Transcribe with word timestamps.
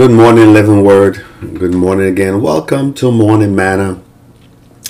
Good 0.00 0.12
morning, 0.12 0.54
Living 0.54 0.82
Word. 0.82 1.26
Good 1.40 1.74
morning 1.74 2.08
again. 2.08 2.40
Welcome 2.40 2.94
to 2.94 3.12
Morning 3.12 3.54
Manna. 3.54 4.00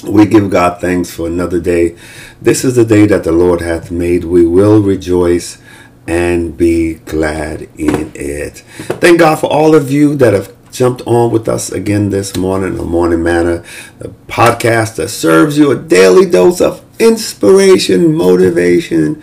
We 0.06 0.24
give 0.24 0.50
God 0.50 0.80
thanks 0.80 1.10
for 1.10 1.26
another 1.26 1.58
day. 1.58 1.96
This 2.40 2.64
is 2.64 2.76
the 2.76 2.84
day 2.84 3.06
that 3.06 3.24
the 3.24 3.32
Lord 3.32 3.60
hath 3.60 3.90
made. 3.90 4.22
We 4.22 4.46
will 4.46 4.80
rejoice 4.80 5.60
and 6.06 6.56
be 6.56 6.94
glad 6.94 7.62
in 7.76 8.12
it. 8.14 8.58
Thank 9.00 9.18
God 9.18 9.40
for 9.40 9.52
all 9.52 9.74
of 9.74 9.90
you 9.90 10.14
that 10.14 10.32
have 10.32 10.54
jumped 10.70 11.02
on 11.08 11.32
with 11.32 11.48
us 11.48 11.72
again 11.72 12.10
this 12.10 12.36
morning 12.36 12.78
on 12.78 12.86
Morning 12.86 13.20
Manna, 13.20 13.64
the 13.98 14.10
podcast 14.28 14.94
that 14.94 15.08
serves 15.08 15.58
you 15.58 15.72
a 15.72 15.76
daily 15.76 16.30
dose 16.30 16.60
of 16.60 16.84
inspiration, 17.00 18.14
motivation, 18.14 19.20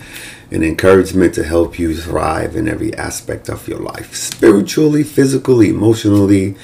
and 0.51 0.63
encouragement 0.63 1.33
to 1.35 1.43
help 1.43 1.77
you 1.77 1.95
thrive 1.95 2.55
in 2.55 2.67
every 2.67 2.93
aspect 2.95 3.49
of 3.49 3.67
your 3.67 3.79
life 3.79 4.15
spiritually, 4.15 5.03
physically, 5.03 5.69
emotionally. 5.69 6.55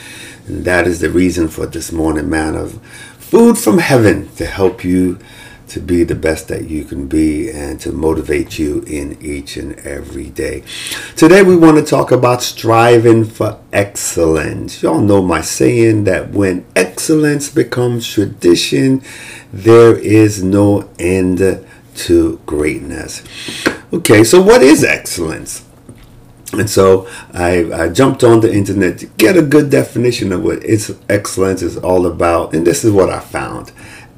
And 0.47 0.65
that 0.65 0.87
is 0.87 0.99
the 0.99 1.09
reason 1.09 1.47
for 1.47 1.65
this 1.65 1.91
morning 1.91 2.29
man, 2.29 2.55
of 2.55 2.81
food 3.17 3.57
from 3.57 3.79
heaven 3.79 4.29
to 4.35 4.45
help 4.45 4.83
you 4.83 5.19
to 5.73 5.79
be 5.79 6.03
the 6.03 6.15
best 6.15 6.49
that 6.49 6.69
you 6.69 6.83
can 6.83 7.07
be 7.07 7.49
and 7.49 7.79
to 7.79 7.91
motivate 7.91 8.59
you 8.59 8.83
in 8.85 9.17
each 9.21 9.57
and 9.57 9.73
every 9.79 10.29
day. 10.29 10.63
Today, 11.15 11.41
we 11.41 11.55
want 11.55 11.77
to 11.77 11.83
talk 11.83 12.11
about 12.11 12.43
striving 12.43 13.25
for 13.25 13.59
excellence. 13.71 14.83
Y'all 14.83 15.02
know 15.02 15.23
my 15.23 15.41
saying 15.41 16.03
that 16.03 16.29
when 16.29 16.65
excellence 16.75 17.49
becomes 17.49 18.07
tradition, 18.07 19.02
there 19.52 19.97
is 19.97 20.43
no 20.43 20.89
end 20.99 21.65
to 21.95 22.39
greatness. 22.45 23.23
Okay, 23.93 24.23
so 24.23 24.41
what 24.41 24.63
is 24.63 24.83
excellence? 24.83 25.63
And 26.52 26.67
so 26.67 27.08
I, 27.31 27.72
I, 27.72 27.89
jumped 27.89 28.23
on 28.23 28.39
the 28.39 28.52
internet 28.52 28.97
to 28.99 29.05
get 29.05 29.38
a 29.38 29.44
good 29.44 29.69
definition 29.69 30.31
of 30.31 30.44
what 30.44 30.63
excellence 31.09 31.61
is 31.61 31.77
all 31.77 32.08
about. 32.08 32.55
And 32.55 32.66
this 32.66 32.83
is 32.83 32.91
what 32.91 33.11
I 33.11 33.19
found. 33.19 33.71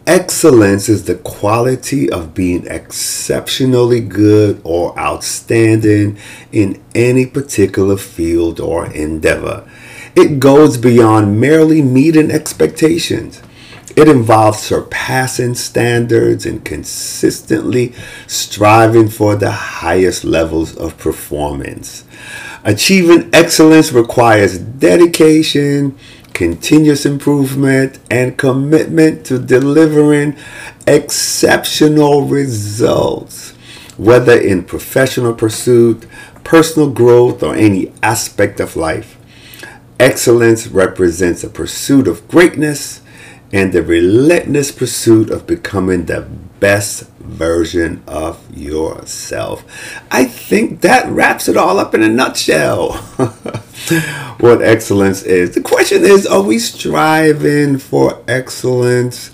Excellence 0.08 0.88
is 0.88 1.04
the 1.04 1.16
quality 1.16 2.10
of 2.10 2.34
being 2.34 2.66
exceptionally 2.68 4.00
good 4.00 4.62
or 4.64 4.98
outstanding 4.98 6.18
in 6.54 6.82
any 6.94 7.26
particular 7.26 7.98
field 7.98 8.62
or 8.62 8.90
endeavor. 8.94 9.70
It 10.16 10.40
goes 10.40 10.78
beyond 10.78 11.42
merely 11.42 11.82
meeting 11.82 12.32
expectations. 12.32 13.42
It 13.96 14.10
involves 14.10 14.60
surpassing 14.60 15.56
standards 15.56 16.46
and 16.46 16.66
consistently 16.66 17.94
striving 18.28 19.08
for 19.08 19.36
the 19.36 19.52
highest 19.52 20.26
levels 20.26 20.76
of 20.76 20.98
performance. 20.98 22.04
Achieving 22.66 23.30
excellence 23.32 23.94
requires 23.94 24.58
dedication, 24.58 25.98
continuous 26.34 27.06
improvement, 27.06 28.00
and 28.12 28.38
commitment 28.38 29.26
to 29.28 29.40
delivering 29.40 30.36
exceptional 30.86 32.24
results, 32.24 33.52
whether 33.96 34.38
in 34.38 34.66
professional 34.66 35.34
pursuit, 35.34 36.06
personal 36.44 36.90
growth, 36.90 37.42
or 37.42 37.56
any 37.56 37.94
aspect 38.04 38.60
of 38.60 38.76
life. 38.76 39.18
Excellence 40.02 40.68
represents 40.68 41.46
a 41.46 41.50
pursuit 41.50 42.10
of 42.10 42.28
greatness 42.28 43.02
and 43.52 43.72
the 43.72 43.84
relentless 43.84 44.72
pursuit 44.72 45.30
of 45.30 45.48
becoming 45.48 46.06
the 46.06 46.22
best 46.60 47.10
version 47.20 48.04
of 48.08 48.40
yourself. 48.56 49.64
I 50.12 50.26
think 50.26 50.82
that 50.82 51.08
wraps 51.08 51.48
it 51.48 51.58
all 51.58 51.80
up 51.80 51.94
in 51.94 52.04
a 52.04 52.10
nutshell. 52.10 52.94
what 54.40 54.62
excellence 54.62 55.24
is. 55.24 55.54
The 55.56 55.62
question 55.62 56.04
is 56.04 56.26
are 56.26 56.42
we 56.42 56.60
striving 56.60 57.78
for 57.78 58.24
excellence 58.28 59.32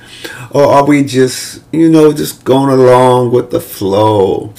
or 0.51 0.63
are 0.63 0.85
we 0.85 1.03
just, 1.03 1.63
you 1.71 1.89
know, 1.89 2.13
just 2.13 2.43
going 2.43 2.69
along 2.69 3.31
with 3.31 3.51
the 3.51 3.61
flow? 3.61 4.53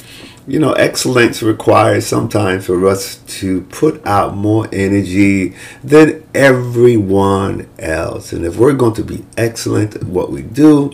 you 0.46 0.58
know, 0.58 0.72
excellence 0.72 1.42
requires 1.42 2.04
sometimes 2.06 2.66
for 2.66 2.86
us 2.88 3.16
to 3.26 3.60
put 3.62 4.04
out 4.04 4.36
more 4.36 4.68
energy 4.72 5.54
than 5.84 6.21
everyone 6.34 7.68
else. 7.78 8.32
And 8.32 8.44
if 8.44 8.56
we're 8.56 8.74
going 8.74 8.94
to 8.94 9.04
be 9.04 9.24
excellent 9.36 9.96
at 9.96 10.04
what 10.04 10.30
we 10.30 10.42
do, 10.42 10.92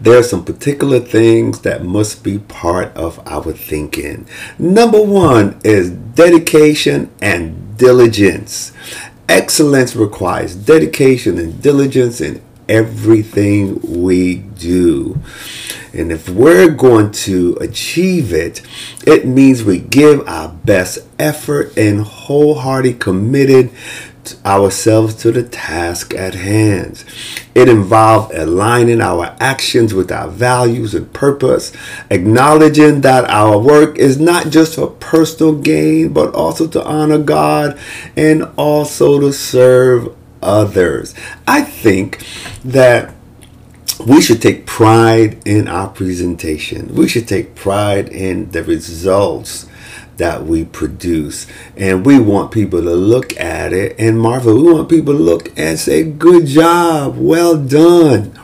there 0.00 0.18
are 0.18 0.22
some 0.22 0.44
particular 0.44 1.00
things 1.00 1.60
that 1.60 1.84
must 1.84 2.22
be 2.22 2.38
part 2.38 2.94
of 2.96 3.20
our 3.26 3.52
thinking. 3.52 4.26
Number 4.58 5.02
one 5.02 5.60
is 5.64 5.90
dedication 5.90 7.10
and 7.20 7.76
diligence. 7.76 8.72
Excellence 9.28 9.96
requires 9.96 10.54
dedication 10.54 11.38
and 11.38 11.60
diligence 11.62 12.20
in 12.20 12.42
everything 12.68 13.80
we 13.82 14.36
do. 14.36 15.18
And 15.92 16.10
if 16.10 16.28
we're 16.28 16.70
going 16.70 17.12
to 17.12 17.56
achieve 17.60 18.32
it, 18.32 18.62
it 19.06 19.26
means 19.26 19.62
we 19.62 19.78
give 19.78 20.26
our 20.28 20.48
best 20.48 20.98
effort 21.18 21.76
and 21.76 22.00
wholeheartedly 22.00 22.94
committed 22.94 23.70
ourselves 24.44 25.14
to 25.14 25.32
the 25.32 25.42
task 25.42 26.14
at 26.14 26.34
hand. 26.34 27.04
It 27.54 27.68
involves 27.68 28.34
aligning 28.34 29.00
our 29.00 29.36
actions 29.40 29.94
with 29.94 30.10
our 30.10 30.28
values 30.28 30.94
and 30.94 31.12
purpose, 31.12 31.72
acknowledging 32.10 33.02
that 33.02 33.28
our 33.28 33.58
work 33.58 33.98
is 33.98 34.18
not 34.18 34.50
just 34.50 34.76
for 34.76 34.88
personal 34.88 35.54
gain, 35.54 36.12
but 36.12 36.34
also 36.34 36.66
to 36.68 36.84
honor 36.84 37.18
God 37.18 37.78
and 38.16 38.44
also 38.56 39.20
to 39.20 39.32
serve 39.32 40.14
others. 40.42 41.14
I 41.46 41.62
think 41.62 42.24
that 42.64 43.14
we 44.06 44.20
should 44.20 44.42
take 44.42 44.66
pride 44.66 45.40
in 45.46 45.68
our 45.68 45.88
presentation. 45.88 46.94
We 46.94 47.08
should 47.08 47.28
take 47.28 47.54
pride 47.54 48.08
in 48.08 48.50
the 48.50 48.62
results 48.64 49.68
that 50.16 50.44
we 50.44 50.64
produce. 50.64 51.46
And 51.76 52.04
we 52.04 52.18
want 52.18 52.52
people 52.52 52.82
to 52.82 52.94
look 52.94 53.38
at 53.38 53.72
it 53.72 53.96
and 53.98 54.20
marvel. 54.20 54.56
We 54.62 54.72
want 54.72 54.88
people 54.88 55.14
to 55.14 55.20
look 55.20 55.56
and 55.58 55.78
say, 55.78 56.04
Good 56.04 56.46
job, 56.46 57.16
well 57.18 57.56
done. 57.56 58.38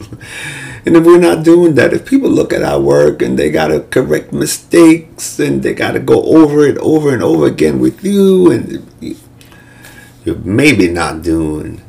And 0.86 0.96
if 0.96 1.04
we're 1.04 1.18
not 1.18 1.44
doing 1.44 1.74
that, 1.74 1.92
if 1.92 2.06
people 2.06 2.30
look 2.30 2.54
at 2.54 2.62
our 2.62 2.80
work 2.80 3.20
and 3.20 3.38
they 3.38 3.50
got 3.50 3.68
to 3.68 3.80
correct 3.80 4.32
mistakes 4.32 5.38
and 5.38 5.62
they 5.62 5.74
got 5.74 5.92
to 5.92 6.00
go 6.00 6.22
over 6.22 6.66
it 6.66 6.78
over 6.78 7.12
and 7.12 7.22
over 7.22 7.46
again 7.46 7.80
with 7.80 8.02
you, 8.02 8.50
and 8.50 9.16
you're 10.24 10.38
maybe 10.38 10.88
not 10.88 11.22
doing 11.22 11.82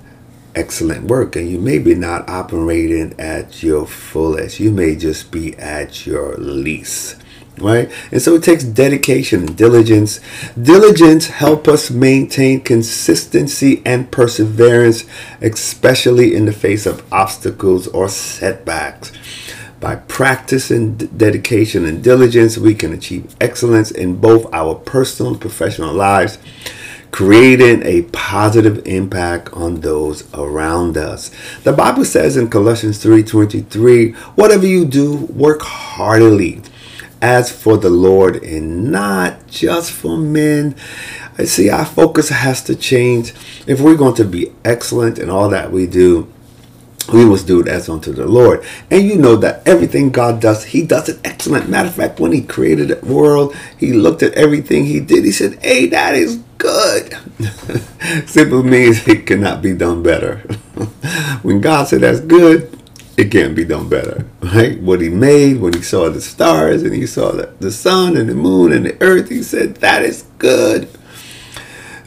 excellent 0.56 1.06
work 1.06 1.38
and 1.38 1.50
you 1.50 1.58
may 1.58 1.80
be 1.80 1.96
not 1.96 2.30
operating 2.30 3.18
at 3.18 3.64
your 3.64 3.88
fullest. 3.88 4.60
You 4.60 4.72
may 4.72 4.98
just 4.98 5.32
be 5.32 5.58
at 5.58 6.06
your 6.06 6.36
least. 6.36 7.22
Right? 7.62 7.92
And 8.12 8.22
so 8.22 8.36
it 8.36 8.44
takes 8.44 8.64
dedication 8.64 9.42
and 9.42 9.58
diligence. 9.58 10.20
Diligence 10.62 11.28
help 11.28 11.68
us 11.68 11.92
maintain 11.92 12.62
consistency 12.62 13.82
and 13.86 14.12
perseverance, 14.12 15.06
especially 15.42 16.36
in 16.36 16.46
the 16.46 16.52
face 16.52 16.86
of 16.86 17.06
obstacles 17.14 17.88
or 17.88 18.10
setbacks. 18.10 19.12
By 19.80 19.96
practicing 19.96 20.96
dedication 20.96 21.86
and 21.86 22.04
diligence, 22.04 22.58
we 22.58 22.76
can 22.76 22.94
achieve 22.94 23.36
excellence 23.42 23.90
in 23.90 24.18
both 24.18 24.52
our 24.54 24.76
personal 24.76 25.32
and 25.32 25.42
professional 25.42 25.94
lives 25.94 26.38
creating 27.12 27.84
a 27.84 28.04
positive 28.14 28.86
impact 28.88 29.52
on 29.54 29.82
those 29.82 30.28
around 30.34 30.98
us. 30.98 31.30
The 31.64 31.74
Bible 31.74 32.06
says 32.06 32.38
in 32.38 32.50
Colossians 32.50 33.00
3:23, 33.00 34.14
whatever 34.36 34.66
you 34.66 34.86
do, 34.86 35.14
work 35.36 35.62
heartily 35.62 36.62
as 37.22 37.52
for 37.52 37.78
the 37.78 37.90
Lord 37.90 38.44
and 38.44 38.92
not 38.92 39.48
just 39.48 39.92
for 39.92 40.18
men. 40.18 40.76
I 41.38 41.46
see 41.46 41.70
our 41.70 41.86
focus 41.86 42.30
has 42.30 42.64
to 42.64 42.76
change 42.76 43.34
if 43.68 43.80
we're 43.80 43.96
going 43.96 44.16
to 44.16 44.26
be 44.26 44.52
excellent 44.66 45.20
in 45.20 45.30
all 45.30 45.50
that 45.50 45.72
we 45.72 45.88
do 45.88 46.32
we 47.12 47.26
must 47.26 47.48
do 47.48 47.60
it 47.62 47.68
as 47.68 47.90
unto 47.90 48.14
the 48.14 48.26
Lord. 48.26 48.64
And 48.90 49.04
you 49.04 49.16
know 49.16 49.36
that 49.38 49.68
everything 49.68 50.12
God 50.12 50.40
does, 50.40 50.66
He 50.66 50.86
does 50.86 51.10
it 51.10 51.20
excellent. 51.26 51.70
Matter 51.70 51.90
of 51.90 51.96
fact, 51.96 52.20
when 52.20 52.32
He 52.32 52.42
created 52.42 52.88
the 52.90 53.06
world, 53.06 53.56
He 53.78 53.94
looked 53.94 54.24
at 54.24 54.34
everything 54.34 54.86
He 54.86 55.00
did. 55.00 55.26
He 55.26 55.32
said, 55.32 55.62
Hey, 55.62 55.88
that 55.88 56.16
is 56.16 56.38
good. 56.58 57.18
Simple 58.28 58.64
means 58.64 59.08
it 59.08 59.26
cannot 59.26 59.62
be 59.62 59.74
done 59.74 60.04
better. 60.04 60.38
when 61.42 61.60
God 61.60 61.88
said 61.88 62.02
that's 62.02 62.20
good, 62.22 62.81
it 63.18 63.32
can't 63.32 63.56
be 63.56 63.66
done 63.66 63.90
better. 63.90 64.26
Right? 64.42 64.80
What 64.80 65.02
He 65.02 65.10
made, 65.10 65.60
when 65.60 65.74
He 65.74 65.82
saw 65.82 66.10
the 66.10 66.22
stars 66.22 66.84
and 66.84 66.94
He 66.94 67.06
saw 67.06 67.32
the, 67.32 67.54
the 67.60 67.72
sun 67.72 68.18
and 68.18 68.30
the 68.30 68.36
moon 68.36 68.72
and 68.72 68.86
the 68.86 69.02
earth, 69.02 69.30
He 69.30 69.44
said, 69.44 69.78
That 69.78 70.04
is 70.04 70.24
good. 70.38 70.90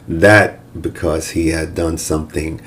That 0.07 0.81
because 0.81 1.31
He 1.31 1.49
had 1.49 1.75
done 1.75 1.97
something 1.97 2.61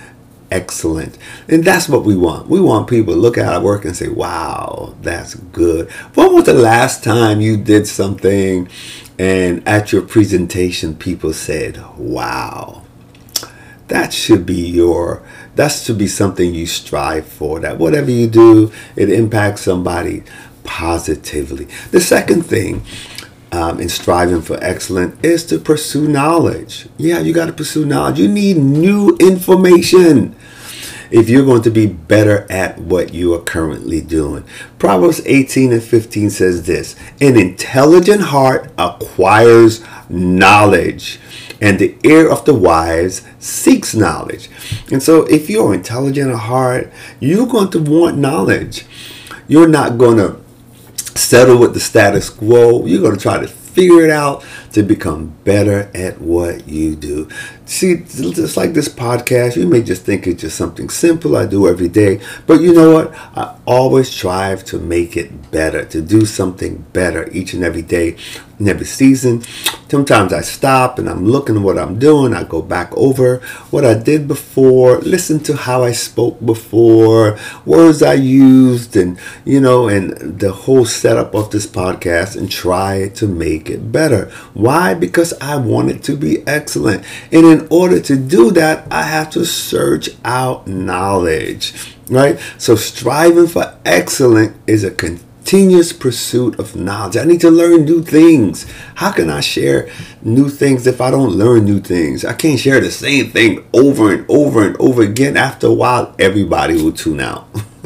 excellent. 0.50 1.18
And 1.48 1.62
that's 1.62 1.88
what 1.88 2.04
we 2.04 2.16
want. 2.16 2.48
We 2.48 2.60
want 2.60 2.88
people 2.88 3.12
to 3.12 3.20
look 3.20 3.36
at 3.36 3.52
our 3.52 3.62
work 3.62 3.84
and 3.84 3.94
say, 3.94 4.08
wow, 4.08 4.94
that's 5.02 5.34
good. 5.34 5.90
When 6.14 6.32
was 6.32 6.44
the 6.44 6.54
last 6.54 7.04
time 7.04 7.42
you 7.42 7.58
did 7.58 7.86
something 7.86 8.66
and 9.18 9.66
at 9.68 9.92
your 9.92 10.00
presentation 10.00 10.96
people 10.96 11.34
said, 11.34 11.84
wow? 11.98 12.82
that 13.88 14.12
should 14.12 14.46
be 14.46 14.68
your 14.68 15.22
that 15.58 15.72
should 15.72 15.98
be 15.98 16.06
something 16.06 16.54
you 16.54 16.66
strive 16.66 17.26
for. 17.26 17.58
That 17.58 17.78
whatever 17.78 18.12
you 18.12 18.28
do, 18.28 18.70
it 18.94 19.10
impacts 19.10 19.62
somebody 19.62 20.22
positively. 20.62 21.64
The 21.90 22.00
second 22.00 22.42
thing 22.42 22.84
um, 23.50 23.80
in 23.80 23.88
striving 23.88 24.40
for 24.40 24.56
excellence 24.62 25.18
is 25.20 25.44
to 25.46 25.58
pursue 25.58 26.06
knowledge. 26.06 26.88
Yeah, 26.96 27.18
you 27.18 27.34
got 27.34 27.46
to 27.46 27.52
pursue 27.52 27.84
knowledge. 27.84 28.20
You 28.20 28.28
need 28.28 28.58
new 28.58 29.16
information 29.18 30.36
if 31.10 31.28
you're 31.28 31.44
going 31.44 31.62
to 31.62 31.70
be 31.70 31.86
better 31.86 32.46
at 32.48 32.78
what 32.78 33.12
you 33.12 33.34
are 33.34 33.40
currently 33.40 34.00
doing. 34.00 34.44
Proverbs 34.78 35.22
18 35.26 35.72
and 35.72 35.82
15 35.82 36.30
says 36.30 36.66
this 36.66 36.94
An 37.20 37.36
intelligent 37.36 38.20
heart 38.20 38.70
acquires 38.78 39.82
knowledge, 40.08 41.18
and 41.60 41.78
the 41.78 41.96
ear 42.04 42.30
of 42.30 42.44
the 42.44 42.54
wise 42.54 43.26
seeks 43.38 43.94
knowledge. 43.94 44.48
And 44.92 45.02
so, 45.02 45.24
if 45.24 45.50
you're 45.50 45.74
intelligent 45.74 46.30
at 46.30 46.38
heart, 46.38 46.92
you're 47.20 47.46
going 47.46 47.70
to 47.70 47.82
want 47.82 48.18
knowledge. 48.18 48.84
You're 49.48 49.68
not 49.68 49.98
going 49.98 50.18
to 50.18 50.40
settle 51.18 51.58
with 51.58 51.74
the 51.74 51.80
status 51.80 52.30
quo. 52.30 52.86
You're 52.86 53.02
going 53.02 53.16
to 53.16 53.20
try 53.20 53.38
to 53.40 53.48
figure 53.48 54.04
it 54.04 54.10
out 54.10 54.44
to 54.72 54.82
become 54.82 55.36
better 55.44 55.90
at 55.94 56.20
what 56.20 56.68
you 56.68 56.96
do. 56.96 57.28
See, 57.68 57.96
just 57.96 58.56
like 58.56 58.72
this 58.72 58.88
podcast, 58.88 59.56
you 59.56 59.66
may 59.66 59.82
just 59.82 60.02
think 60.02 60.26
it's 60.26 60.40
just 60.40 60.56
something 60.56 60.88
simple 60.88 61.36
I 61.36 61.44
do 61.44 61.68
every 61.68 61.88
day, 61.90 62.18
but 62.46 62.62
you 62.62 62.72
know 62.72 62.94
what? 62.94 63.14
I 63.36 63.56
always 63.66 64.10
strive 64.10 64.64
to 64.66 64.78
make 64.78 65.18
it 65.18 65.50
better, 65.50 65.84
to 65.84 66.00
do 66.00 66.24
something 66.24 66.86
better 66.94 67.30
each 67.30 67.52
and 67.52 67.62
every 67.62 67.82
day, 67.82 68.16
in 68.58 68.68
every 68.68 68.86
season. 68.86 69.42
Sometimes 69.90 70.32
I 70.32 70.40
stop 70.40 70.98
and 70.98 71.08
I'm 71.08 71.26
looking 71.26 71.56
at 71.56 71.62
what 71.62 71.78
I'm 71.78 71.98
doing. 71.98 72.34
I 72.34 72.44
go 72.44 72.60
back 72.60 72.90
over 72.96 73.38
what 73.70 73.84
I 73.84 73.94
did 73.94 74.26
before, 74.26 74.98
listen 74.98 75.38
to 75.40 75.56
how 75.56 75.84
I 75.84 75.92
spoke 75.92 76.44
before, 76.44 77.38
words 77.64 78.02
I 78.02 78.14
used, 78.14 78.96
and 78.96 79.18
you 79.44 79.60
know, 79.60 79.88
and 79.88 80.40
the 80.40 80.52
whole 80.52 80.84
setup 80.84 81.34
of 81.34 81.50
this 81.50 81.66
podcast, 81.66 82.36
and 82.36 82.50
try 82.50 83.08
to 83.10 83.26
make 83.26 83.70
it 83.70 83.92
better. 83.92 84.30
Why? 84.54 84.94
Because 84.94 85.32
I 85.40 85.56
want 85.56 85.90
it 85.90 86.02
to 86.04 86.16
be 86.16 86.46
excellent. 86.46 87.04
And 87.30 87.46
in 87.46 87.57
order 87.70 88.00
to 88.00 88.16
do 88.16 88.50
that, 88.52 88.86
I 88.90 89.02
have 89.02 89.30
to 89.30 89.44
search 89.44 90.10
out 90.24 90.66
knowledge, 90.66 91.94
right? 92.08 92.38
So 92.58 92.76
striving 92.76 93.46
for 93.46 93.76
excellence 93.84 94.56
is 94.66 94.84
a 94.84 94.90
continuous 94.90 95.92
pursuit 95.92 96.58
of 96.58 96.76
knowledge. 96.76 97.16
I 97.16 97.24
need 97.24 97.40
to 97.40 97.50
learn 97.50 97.84
new 97.84 98.02
things. 98.02 98.66
How 98.96 99.12
can 99.12 99.30
I 99.30 99.40
share 99.40 99.88
new 100.22 100.48
things 100.48 100.86
if 100.86 101.00
I 101.00 101.10
don't 101.10 101.32
learn 101.32 101.64
new 101.64 101.80
things? 101.80 102.24
I 102.24 102.34
can't 102.34 102.60
share 102.60 102.80
the 102.80 102.90
same 102.90 103.30
thing 103.30 103.64
over 103.72 104.12
and 104.12 104.26
over 104.28 104.66
and 104.66 104.76
over 104.78 105.02
again. 105.02 105.36
After 105.36 105.68
a 105.68 105.72
while, 105.72 106.14
everybody 106.18 106.74
will 106.74 106.92
tune 106.92 107.20
out. 107.20 107.48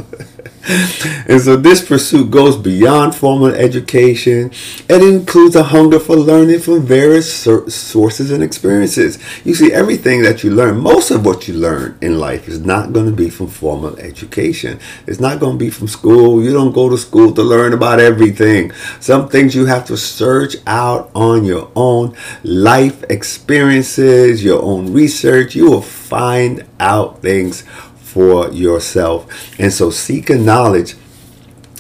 and 0.67 1.41
so 1.41 1.57
this 1.57 1.87
pursuit 1.87 2.31
goes 2.31 2.57
beyond 2.57 3.15
formal 3.15 3.49
education. 3.49 4.53
It 4.89 5.03
includes 5.03 5.57
a 5.57 5.65
hunger 5.65 5.99
for 5.99 6.17
learning 6.17 6.61
from 6.61 6.87
various 6.87 7.33
sources 7.33 8.31
and 8.31 8.43
experiences. 8.43 9.19
You 9.45 9.55
see, 9.55 9.73
everything 9.73 10.23
that 10.23 10.45
you 10.45 10.51
learn, 10.51 10.79
most 10.79 11.11
of 11.11 11.25
what 11.25 11.49
you 11.49 11.55
learn 11.55 11.99
in 12.01 12.19
life 12.19 12.49
is 12.49 12.61
not 12.61 12.93
going 12.93 13.07
to 13.07 13.13
be 13.13 13.29
from 13.29 13.49
formal 13.49 13.99
education. 13.99 14.79
It's 15.07 15.21
not 15.21 15.41
going 15.41 15.59
to 15.59 15.65
be 15.65 15.71
from 15.71 15.89
school. 15.89 16.43
You 16.45 16.53
don't 16.53 16.73
go 16.73 16.89
to 16.89 16.99
school 16.99 17.33
to 17.33 17.43
learn 17.43 17.73
about 17.73 17.99
everything. 17.99 18.73
Some 19.01 19.29
things 19.29 19.55
you 19.55 19.67
have 19.67 19.85
to 19.87 19.97
search 19.97 20.57
out 20.67 21.11
on 21.15 21.45
your 21.45 21.71
own 21.75 22.15
life 22.45 23.03
experiences, 23.11 24.45
your 24.45 24.63
own 24.63 24.93
research. 24.93 25.57
You 25.57 25.71
will 25.71 25.83
find 25.83 26.65
out 26.79 27.21
things 27.23 27.65
for 28.13 28.51
yourself. 28.51 29.27
And 29.59 29.73
so 29.73 29.91
seeking 29.91 30.45
knowledge 30.45 30.95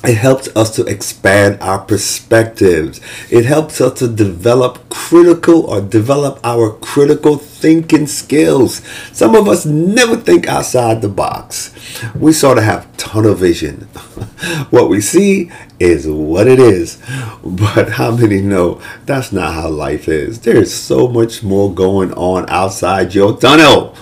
it 0.04 0.16
helps 0.16 0.48
us 0.56 0.74
to 0.74 0.84
expand 0.86 1.58
our 1.60 1.78
perspectives. 1.78 3.00
It 3.30 3.44
helps 3.44 3.80
us 3.80 4.00
to 4.00 4.08
develop 4.08 4.88
critical 4.88 5.64
or 5.64 5.80
develop 5.80 6.40
our 6.42 6.72
critical 6.72 7.36
thinking 7.36 8.08
skills. 8.08 8.82
Some 9.12 9.36
of 9.36 9.46
us 9.46 9.64
never 9.64 10.16
think 10.16 10.48
outside 10.48 11.02
the 11.02 11.08
box. 11.08 11.72
We 12.16 12.32
sort 12.32 12.58
of 12.58 12.64
have 12.64 12.96
tunnel 12.96 13.34
vision. 13.34 13.82
what 14.70 14.88
we 14.88 15.00
see 15.00 15.52
is 15.78 16.08
what 16.08 16.48
it 16.48 16.58
is. 16.58 17.00
But 17.44 17.90
how 17.92 18.16
many 18.16 18.40
know 18.40 18.80
that's 19.06 19.30
not 19.32 19.54
how 19.54 19.68
life 19.68 20.08
is? 20.08 20.40
There's 20.40 20.72
so 20.72 21.06
much 21.06 21.42
more 21.42 21.72
going 21.72 22.12
on 22.14 22.48
outside 22.48 23.14
your 23.14 23.36
tunnel. 23.36 23.94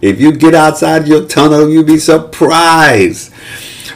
If 0.00 0.20
you 0.20 0.32
get 0.32 0.54
outside 0.54 1.08
your 1.08 1.26
tunnel, 1.26 1.68
you'll 1.68 1.84
be 1.84 1.98
surprised 1.98 3.32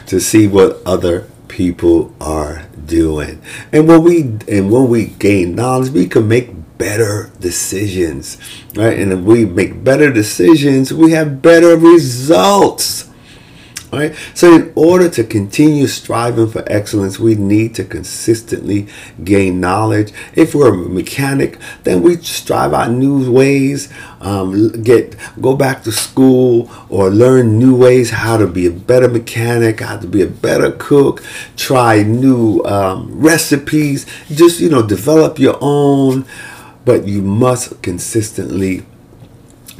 to 0.07 0.19
see 0.19 0.47
what 0.47 0.81
other 0.85 1.27
people 1.47 2.13
are 2.21 2.67
doing. 2.85 3.41
And 3.71 3.87
when 3.87 4.03
we 4.03 4.21
and 4.47 4.71
when 4.71 4.87
we 4.87 5.07
gain 5.07 5.55
knowledge, 5.55 5.91
we 5.91 6.07
can 6.07 6.27
make 6.27 6.51
better 6.77 7.31
decisions. 7.39 8.37
Right? 8.75 8.97
And 8.97 9.11
if 9.11 9.19
we 9.19 9.45
make 9.45 9.83
better 9.83 10.11
decisions, 10.11 10.93
we 10.93 11.11
have 11.11 11.41
better 11.41 11.75
results. 11.77 13.06
Right? 13.91 14.13
So, 14.33 14.53
in 14.53 14.73
order 14.75 15.09
to 15.11 15.23
continue 15.23 15.87
striving 15.87 16.49
for 16.49 16.61
excellence, 16.67 17.19
we 17.19 17.35
need 17.35 17.73
to 17.75 17.85
consistently 17.85 18.87
gain 19.23 19.61
knowledge. 19.61 20.11
If 20.35 20.53
we're 20.53 20.73
a 20.73 20.75
mechanic, 20.75 21.57
then 21.83 22.01
we 22.01 22.17
strive 22.17 22.73
out 22.73 22.91
new 22.91 23.31
ways, 23.31 23.91
um, 24.19 24.83
get 24.83 25.15
go 25.39 25.55
back 25.55 25.83
to 25.83 25.93
school 25.93 26.69
or 26.89 27.09
learn 27.09 27.57
new 27.57 27.77
ways 27.77 28.09
how 28.09 28.35
to 28.35 28.45
be 28.45 28.65
a 28.65 28.71
better 28.71 29.07
mechanic, 29.07 29.79
how 29.79 29.97
to 29.97 30.07
be 30.07 30.21
a 30.21 30.27
better 30.27 30.71
cook, 30.71 31.23
try 31.55 32.03
new 32.03 32.61
um, 32.65 33.09
recipes. 33.17 34.05
Just 34.29 34.59
you 34.59 34.69
know, 34.69 34.85
develop 34.85 35.39
your 35.39 35.57
own, 35.61 36.25
but 36.83 37.07
you 37.07 37.21
must 37.21 37.81
consistently 37.81 38.83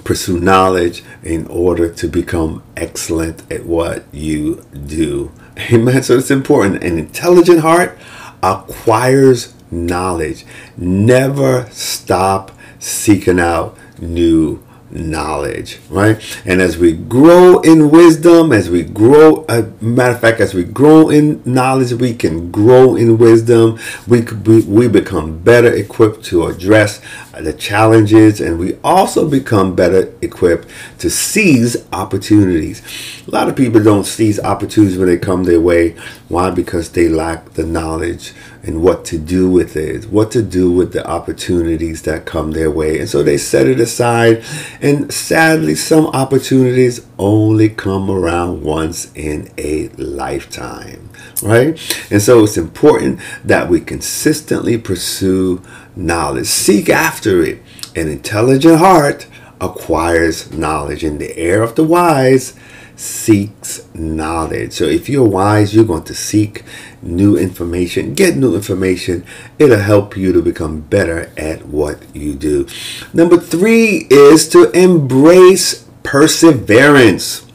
pursue 0.08 0.40
knowledge 0.40 1.04
in 1.22 1.46
order 1.48 1.92
to 1.92 2.08
become 2.08 2.64
excellent 2.78 3.44
at 3.52 3.66
what 3.66 4.06
you 4.14 4.64
do. 4.72 5.30
Amen. 5.70 6.02
So 6.02 6.18
it's 6.18 6.32
important. 6.32 6.82
An 6.82 6.98
intelligent 6.98 7.60
heart 7.60 7.98
acquires 8.42 9.54
knowledge. 9.70 10.46
Never 10.78 11.68
stop 11.72 12.58
seeking 12.80 13.38
out 13.38 13.78
new 14.00 14.64
knowledge, 14.90 15.80
right? 15.90 16.22
And 16.46 16.62
as 16.62 16.78
we 16.78 16.94
grow 16.94 17.60
in 17.62 17.90
wisdom, 17.90 18.52
as 18.52 18.70
we 18.70 18.84
grow, 18.84 19.46
a 19.50 19.64
matter 19.82 20.16
of 20.16 20.22
fact, 20.22 20.40
as 20.40 20.54
we 20.54 20.64
grow 20.64 21.10
in 21.10 21.42
knowledge, 21.46 21.94
we 21.94 22.14
can 22.14 22.52
grow 22.52 22.96
in 22.96 23.18
wisdom. 23.18 23.80
We 24.08 24.22
we, 24.22 24.62
we 24.62 24.88
become 24.88 25.40
better 25.40 25.74
equipped 25.74 26.24
to 26.26 26.46
address 26.46 27.02
uh, 27.34 27.42
the 27.42 27.54
challenges, 27.54 28.40
and 28.40 28.60
we 28.60 28.78
also 28.84 29.30
become 29.30 29.76
better 29.76 30.14
equipped 30.22 30.68
to 31.00 31.10
seize 31.10 31.78
opportunities. 31.92 32.82
A 33.28 33.32
lot 33.32 33.50
of 33.50 33.56
people 33.56 33.84
don't 33.84 34.06
seize 34.06 34.40
opportunities 34.40 34.98
when 34.98 35.08
they 35.08 35.18
come 35.18 35.44
their 35.44 35.62
way. 35.62 35.96
Why? 36.30 36.52
Because 36.52 36.92
they 36.92 37.10
lack 37.10 37.54
the 37.54 37.66
knowledge 37.66 38.34
and 38.68 38.84
what 38.84 39.06
to 39.06 39.18
do 39.18 39.50
with 39.50 39.78
it, 39.78 40.06
what 40.06 40.30
to 40.32 40.44
do 40.44 40.70
with 40.70 40.92
the 40.92 41.06
opportunities 41.08 42.02
that 42.02 42.26
come 42.26 42.52
their 42.52 42.70
way. 42.70 43.00
And 43.00 43.10
so 43.10 43.24
they 43.24 43.38
set 43.38 43.66
it 43.66 43.80
aside. 43.80 44.44
And 44.82 45.12
sadly, 45.12 45.76
some 45.76 46.08
opportunities 46.08 47.06
only 47.18 47.70
come 47.70 48.10
around 48.12 48.64
once 48.64 49.12
in 49.16 49.50
a 49.58 49.90
lifetime, 49.90 51.10
right? 51.42 51.80
And 52.12 52.22
so 52.22 52.44
it's 52.44 52.58
important 52.58 53.20
that 53.44 53.70
we 53.70 53.80
consistently 53.82 54.78
pursue 54.78 55.62
knowledge, 55.96 56.48
seek 56.48 56.90
after 56.90 57.42
it. 57.42 57.62
An 57.96 58.08
intelligent 58.08 58.78
heart 58.78 59.28
acquires 59.60 60.52
knowledge, 60.52 61.04
and 61.04 61.20
the 61.20 61.36
heir 61.36 61.64
of 61.64 61.76
the 61.76 61.84
wise 61.84 62.54
seeks 62.96 63.88
knowledge. 63.96 64.74
So 64.74 64.86
if 64.86 65.10
you're 65.10 65.28
wise, 65.28 65.74
you're 65.74 65.86
going 65.86 66.04
to 66.04 66.16
seek 66.16 66.64
new 67.02 67.38
information, 67.38 68.14
get 68.14 68.36
new 68.36 68.56
information. 68.56 69.26
It'll 69.60 69.80
help 69.80 70.18
you 70.18 70.34
to 70.34 70.42
become 70.42 70.82
better 70.82 71.32
at 71.38 71.66
what 71.66 72.00
you 72.16 72.34
do. 72.34 72.68
Number 73.14 73.38
three 73.38 74.08
is 74.10 74.48
to 74.50 74.72
embrace 74.72 75.86
perseverance. 76.04 77.46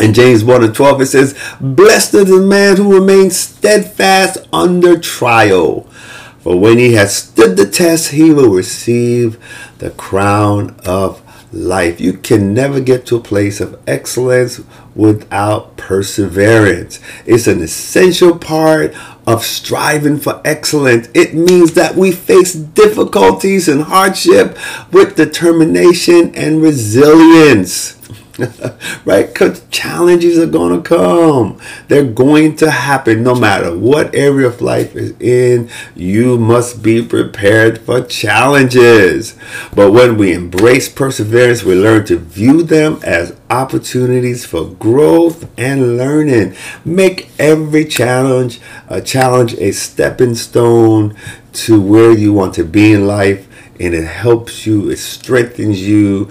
In 0.00 0.12
James 0.12 0.44
1 0.44 0.64
and 0.64 0.74
12, 0.74 1.00
it 1.00 1.06
says, 1.06 1.38
Blessed 1.60 2.14
is 2.14 2.28
the 2.28 2.40
man 2.40 2.76
who 2.76 2.94
remains 2.94 3.36
steadfast 3.36 4.38
under 4.52 4.98
trial. 4.98 5.82
For 6.40 6.58
when 6.60 6.78
he 6.78 6.92
has 6.92 7.16
stood 7.16 7.56
the 7.56 7.68
test, 7.68 8.12
he 8.12 8.30
will 8.30 8.50
receive 8.50 9.38
the 9.78 9.90
crown 9.90 10.76
of 10.84 11.25
life. 11.52 12.00
You 12.00 12.14
can 12.14 12.54
never 12.54 12.80
get 12.80 13.06
to 13.06 13.16
a 13.16 13.20
place 13.20 13.60
of 13.60 13.80
excellence 13.86 14.60
without 14.94 15.76
perseverance. 15.76 17.00
It's 17.24 17.46
an 17.46 17.60
essential 17.62 18.38
part 18.38 18.94
of 19.26 19.44
striving 19.44 20.18
for 20.18 20.40
excellence. 20.44 21.08
It 21.14 21.34
means 21.34 21.74
that 21.74 21.96
we 21.96 22.12
face 22.12 22.52
difficulties 22.52 23.68
and 23.68 23.82
hardship 23.82 24.56
with 24.92 25.16
determination 25.16 26.34
and 26.34 26.62
resilience. 26.62 27.95
right? 29.04 29.26
Because 29.26 29.64
challenges 29.70 30.38
are 30.38 30.46
going 30.46 30.82
to 30.82 30.86
come. 30.86 31.58
They're 31.88 32.04
going 32.04 32.56
to 32.56 32.70
happen 32.70 33.22
no 33.22 33.34
matter 33.34 33.76
what 33.76 34.14
area 34.14 34.46
of 34.46 34.60
life 34.60 34.94
is 34.94 35.14
in. 35.20 35.70
You 35.94 36.38
must 36.38 36.82
be 36.82 37.02
prepared 37.02 37.78
for 37.78 38.02
challenges. 38.02 39.38
But 39.74 39.92
when 39.92 40.18
we 40.18 40.34
embrace 40.34 40.88
perseverance, 40.88 41.62
we 41.62 41.74
learn 41.74 42.04
to 42.06 42.18
view 42.18 42.62
them 42.62 43.00
as 43.02 43.36
opportunities 43.48 44.44
for 44.44 44.66
growth 44.66 45.48
and 45.58 45.96
learning. 45.96 46.54
Make 46.84 47.30
every 47.38 47.86
challenge 47.86 48.60
a 48.88 49.00
challenge 49.00 49.54
a 49.54 49.72
stepping 49.72 50.34
stone 50.34 51.16
to 51.52 51.80
where 51.80 52.12
you 52.12 52.34
want 52.34 52.54
to 52.54 52.64
be 52.64 52.92
in 52.92 53.06
life 53.06 53.48
and 53.78 53.94
it 53.94 54.06
helps 54.06 54.66
you, 54.66 54.90
it 54.90 54.98
strengthens 54.98 55.86
you 55.86 56.30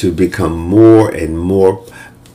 to 0.00 0.10
become 0.10 0.56
more 0.56 1.10
and 1.10 1.38
more 1.38 1.84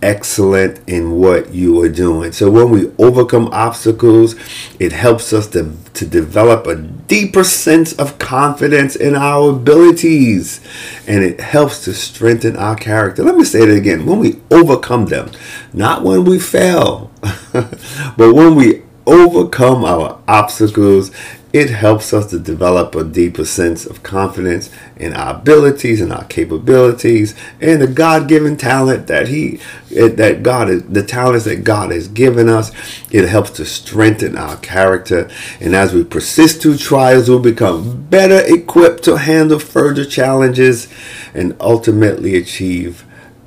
excellent 0.05 0.79
in 0.88 1.13
what 1.13 1.51
you 1.51 1.81
are 1.81 1.89
doing. 1.89 2.31
So 2.31 2.51
when 2.51 2.69
we 2.69 2.91
overcome 3.00 3.48
obstacles, 3.51 4.36
it 4.79 4.91
helps 4.91 5.34
us 5.34 5.48
to, 5.48 5.74
to 5.95 6.05
develop 6.05 6.67
a 6.67 6.75
deeper 6.75 7.43
sense 7.43 7.93
of 7.93 8.19
confidence 8.19 8.95
in 8.95 9.15
our 9.15 9.50
abilities 9.50 10.62
and 11.07 11.24
it 11.24 11.39
helps 11.39 11.84
to 11.86 11.93
strengthen 11.95 12.55
our 12.55 12.75
character. 12.75 13.24
Let 13.24 13.36
me 13.36 13.45
say 13.45 13.63
it 13.63 13.75
again. 13.75 14.05
When 14.05 14.19
we 14.19 14.39
overcome 14.51 15.07
them, 15.07 15.31
not 15.74 16.03
when 16.03 16.24
we 16.24 16.38
fail, 16.38 17.10
but 17.51 18.34
when 18.34 18.53
we 18.53 18.84
overcome 19.07 19.84
our 19.84 20.22
obstacles, 20.27 21.10
it 21.55 21.69
helps 21.69 22.12
us 22.12 22.25
to 22.31 22.38
develop 22.38 22.93
a 22.95 23.03
deeper 23.05 23.45
sense 23.45 23.85
of 23.85 24.03
confidence 24.03 24.69
in 24.97 25.13
our 25.13 25.35
abilities 25.35 26.01
and 26.01 26.12
our 26.12 26.25
capabilities 26.25 27.33
and 27.62 27.81
the 27.81 27.88
God-given 27.88 28.57
talent 28.57 29.07
that 29.07 29.29
he 29.29 29.62
that 29.89 30.43
God 30.43 30.69
is 30.69 30.83
the 30.83 31.01
talents 31.01 31.45
that 31.45 31.63
God 31.63 31.91
has 31.91 32.09
given 32.09 32.50
us. 32.50 32.74
It 33.09 33.29
helps 33.29 33.51
to 33.51 33.65
strengthen 33.65 34.38
our 34.38 34.57
character 34.57 35.29
and 35.62 35.74
as 35.74 35.93
we 35.93 36.03
persist 36.03 36.62
through 36.62 36.75
trials 36.75 37.29
we'll 37.29 37.39
become 37.39 38.03
better 38.07 38.43
equipped 38.53 39.03
to 39.03 39.15
handle 39.15 39.59
further 39.59 40.03
challenges 40.03 40.89
and 41.33 41.55
ultimately 41.62 42.35
achieve 42.35 43.05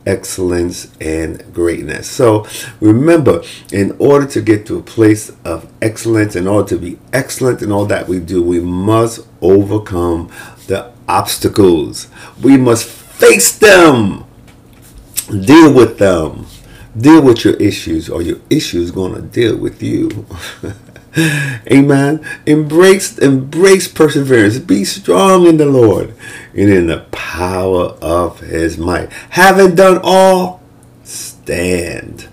excellence 0.09 0.91
and 1.01 1.55
greatness. 1.55 2.11
So 2.11 2.47
remember, 2.81 3.43
in 3.71 3.95
order 4.01 4.27
to 4.27 4.41
get 4.41 4.67
to 4.67 4.79
a 4.79 4.83
place 4.83 5.31
of 5.45 5.71
excellence, 5.83 6.35
in 6.35 6.49
order 6.49 6.69
to 6.71 6.79
be 6.79 6.99
excellent 7.13 7.63
in 7.63 7.71
all 7.71 7.85
that 7.87 8.09
we 8.09 8.19
do, 8.19 8.43
we 8.43 8.59
must 8.59 9.29
overcome 9.43 10.33
the 10.67 10.91
obstacles. 11.07 12.09
We 12.43 12.57
must 12.57 12.87
face 12.87 13.57
them, 13.59 14.25
deal 15.29 15.73
with 15.73 15.99
them, 15.99 16.47
deal 16.97 17.23
with 17.23 17.45
your 17.45 17.55
issues, 17.55 18.09
or 18.09 18.23
your 18.23 18.39
issues 18.49 18.91
going 18.91 19.15
to 19.15 19.23
deal 19.23 19.57
with 19.57 19.83
you. 19.83 20.27
Amen. 21.73 22.25
Embrace 22.47 23.19
embrace 23.19 23.89
perseverance. 23.89 24.59
Be 24.59 24.85
strong 24.85 25.47
in 25.47 25.57
the 25.57 25.67
Lord 25.67 26.15
and 26.55 26.71
in 26.71 26.87
the 26.87 27.07
power 27.11 27.97
of 28.01 28.41
his 28.41 28.79
might. 28.79 29.11
Having 29.31 29.75
done 29.75 30.01
all, 30.05 30.63
stand. 31.03 32.29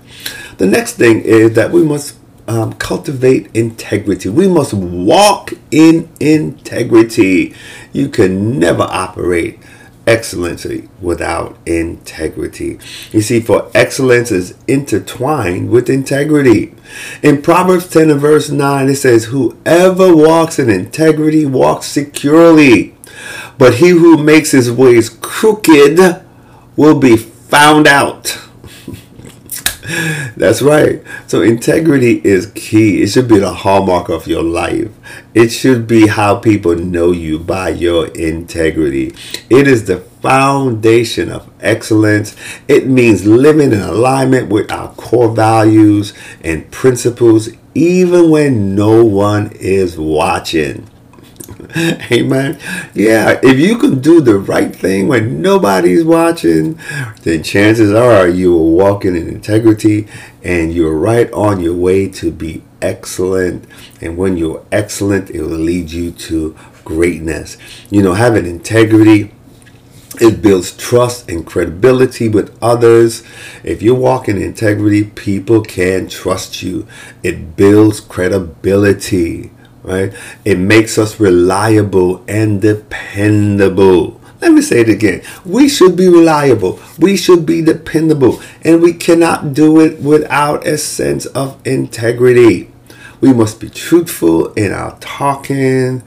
The 0.58 0.68
next 0.68 0.94
thing 0.94 1.22
is 1.22 1.54
that 1.54 1.72
we 1.72 1.84
must 1.84 2.16
um, 2.48 2.74
cultivate 2.74 3.50
integrity. 3.56 4.30
We 4.30 4.48
must 4.48 4.74
walk 4.74 5.54
in 5.72 6.08
integrity. 6.20 7.56
You 7.92 8.10
can 8.10 8.60
never 8.60 8.84
operate 8.84 9.60
excellency 10.08 10.90
without 11.02 11.58
integrity. 11.66 12.80
You 13.12 13.22
see, 13.22 13.40
for 13.40 13.70
excellence 13.74 14.32
is 14.32 14.56
intertwined 14.68 15.70
with 15.70 15.90
integrity. 15.90 16.74
In 17.24 17.42
Proverbs 17.42 17.88
10 17.90 18.12
and 18.12 18.22
verse 18.22 18.50
9, 18.50 18.90
it 18.90 18.96
says, 18.96 19.26
Whoever 19.26 20.16
walks 20.16 20.60
in 20.60 20.70
integrity 20.70 21.46
walks 21.46 21.88
securely, 21.88 22.96
but 23.58 23.76
he 23.76 23.90
who 23.90 24.18
makes 24.18 24.52
his 24.52 24.72
ways 24.72 25.10
crooked 25.10 26.24
will 26.76 27.00
be 27.00 27.18
found 27.18 27.88
out. 27.88 28.45
That's 30.38 30.62
right. 30.62 31.02
So 31.28 31.42
integrity 31.42 32.22
is 32.24 32.52
key. 32.56 33.02
It 33.02 33.08
should 33.08 33.28
be 33.28 33.40
the 33.40 33.54
hallmark 33.54 34.10
of 34.10 34.28
your 34.28 34.44
life. 34.44 34.92
It 35.34 35.50
should 35.50 35.88
be 35.88 36.08
how 36.08 36.38
people 36.38 36.76
know 36.76 37.12
you 37.12 37.40
by 37.40 37.70
your 37.70 38.08
integrity. 38.08 39.14
It 39.50 39.68
is 39.68 39.86
the 39.86 40.00
foundation 40.00 41.32
of 41.32 41.52
excellence. 41.60 42.36
It 42.68 42.88
means 42.88 43.26
living 43.26 43.72
in 43.72 43.82
alignment 43.82 44.50
with 44.50 44.72
our 44.72 44.94
core 44.96 45.30
values 45.30 46.14
and 46.42 46.70
principles 46.72 47.50
even 47.76 48.30
when 48.30 48.74
no 48.74 49.04
one 49.04 49.52
is 49.54 50.00
watching. 50.00 50.90
Amen. 52.12 52.60
Yeah, 52.94 53.40
if 53.42 53.60
you 53.60 53.78
can 53.78 54.00
do 54.00 54.22
the 54.22 54.38
right 54.38 54.76
thing 54.76 55.08
when 55.08 55.42
nobody's 55.42 56.04
watching, 56.04 56.80
then 57.24 57.44
chances 57.44 57.94
are 57.94 58.28
you 58.28 58.56
are 58.58 58.62
walking 58.62 59.16
in 59.16 59.28
integrity 59.28 60.08
and 60.44 60.74
you're 60.74 60.96
right 60.98 61.32
on 61.32 61.62
your 61.62 61.76
way 61.76 62.10
to 62.10 62.32
be 62.32 62.64
excellent. 62.82 63.66
And 64.02 64.18
when 64.18 64.38
you're 64.38 64.66
excellent, 64.72 65.30
it 65.30 65.42
will 65.42 65.50
lead 65.58 65.92
you 65.92 66.12
to 66.12 66.56
greatness. 66.84 67.58
You 67.90 68.04
know, 68.04 68.14
having 68.14 68.46
integrity 68.46 69.32
it 70.22 70.42
builds 70.42 70.72
trust 70.78 71.30
and 71.30 71.46
credibility 71.46 72.30
with 72.30 72.58
others. 72.64 73.22
If 73.66 73.82
you're 73.82 73.96
walking 73.96 74.42
integrity, 74.42 75.04
people 75.04 75.62
can 75.62 76.08
trust 76.08 76.64
you. 76.64 76.88
It 77.22 77.58
builds 77.58 78.00
credibility 78.00 79.52
right? 79.86 80.14
It 80.44 80.58
makes 80.58 80.98
us 80.98 81.20
reliable 81.20 82.24
and 82.28 82.62
dependable. 82.62 84.20
Let 84.42 84.52
me 84.52 84.62
say 84.62 84.82
it 84.82 84.90
again. 84.90 85.22
We 85.46 85.70
should 85.70 85.96
be 85.96 86.08
reliable. 86.08 86.80
We 87.00 87.16
should 87.16 87.46
be 87.46 87.62
dependable. 87.62 88.42
And 88.64 88.82
we 88.82 88.94
cannot 88.94 89.54
do 89.54 89.80
it 89.80 90.02
without 90.02 90.68
a 90.68 90.78
sense 90.78 91.26
of 91.28 91.60
integrity. 91.66 92.72
We 93.22 93.34
must 93.34 93.60
be 93.60 93.70
truthful 93.70 94.54
in 94.54 94.72
our 94.74 94.98
talking. 95.00 96.04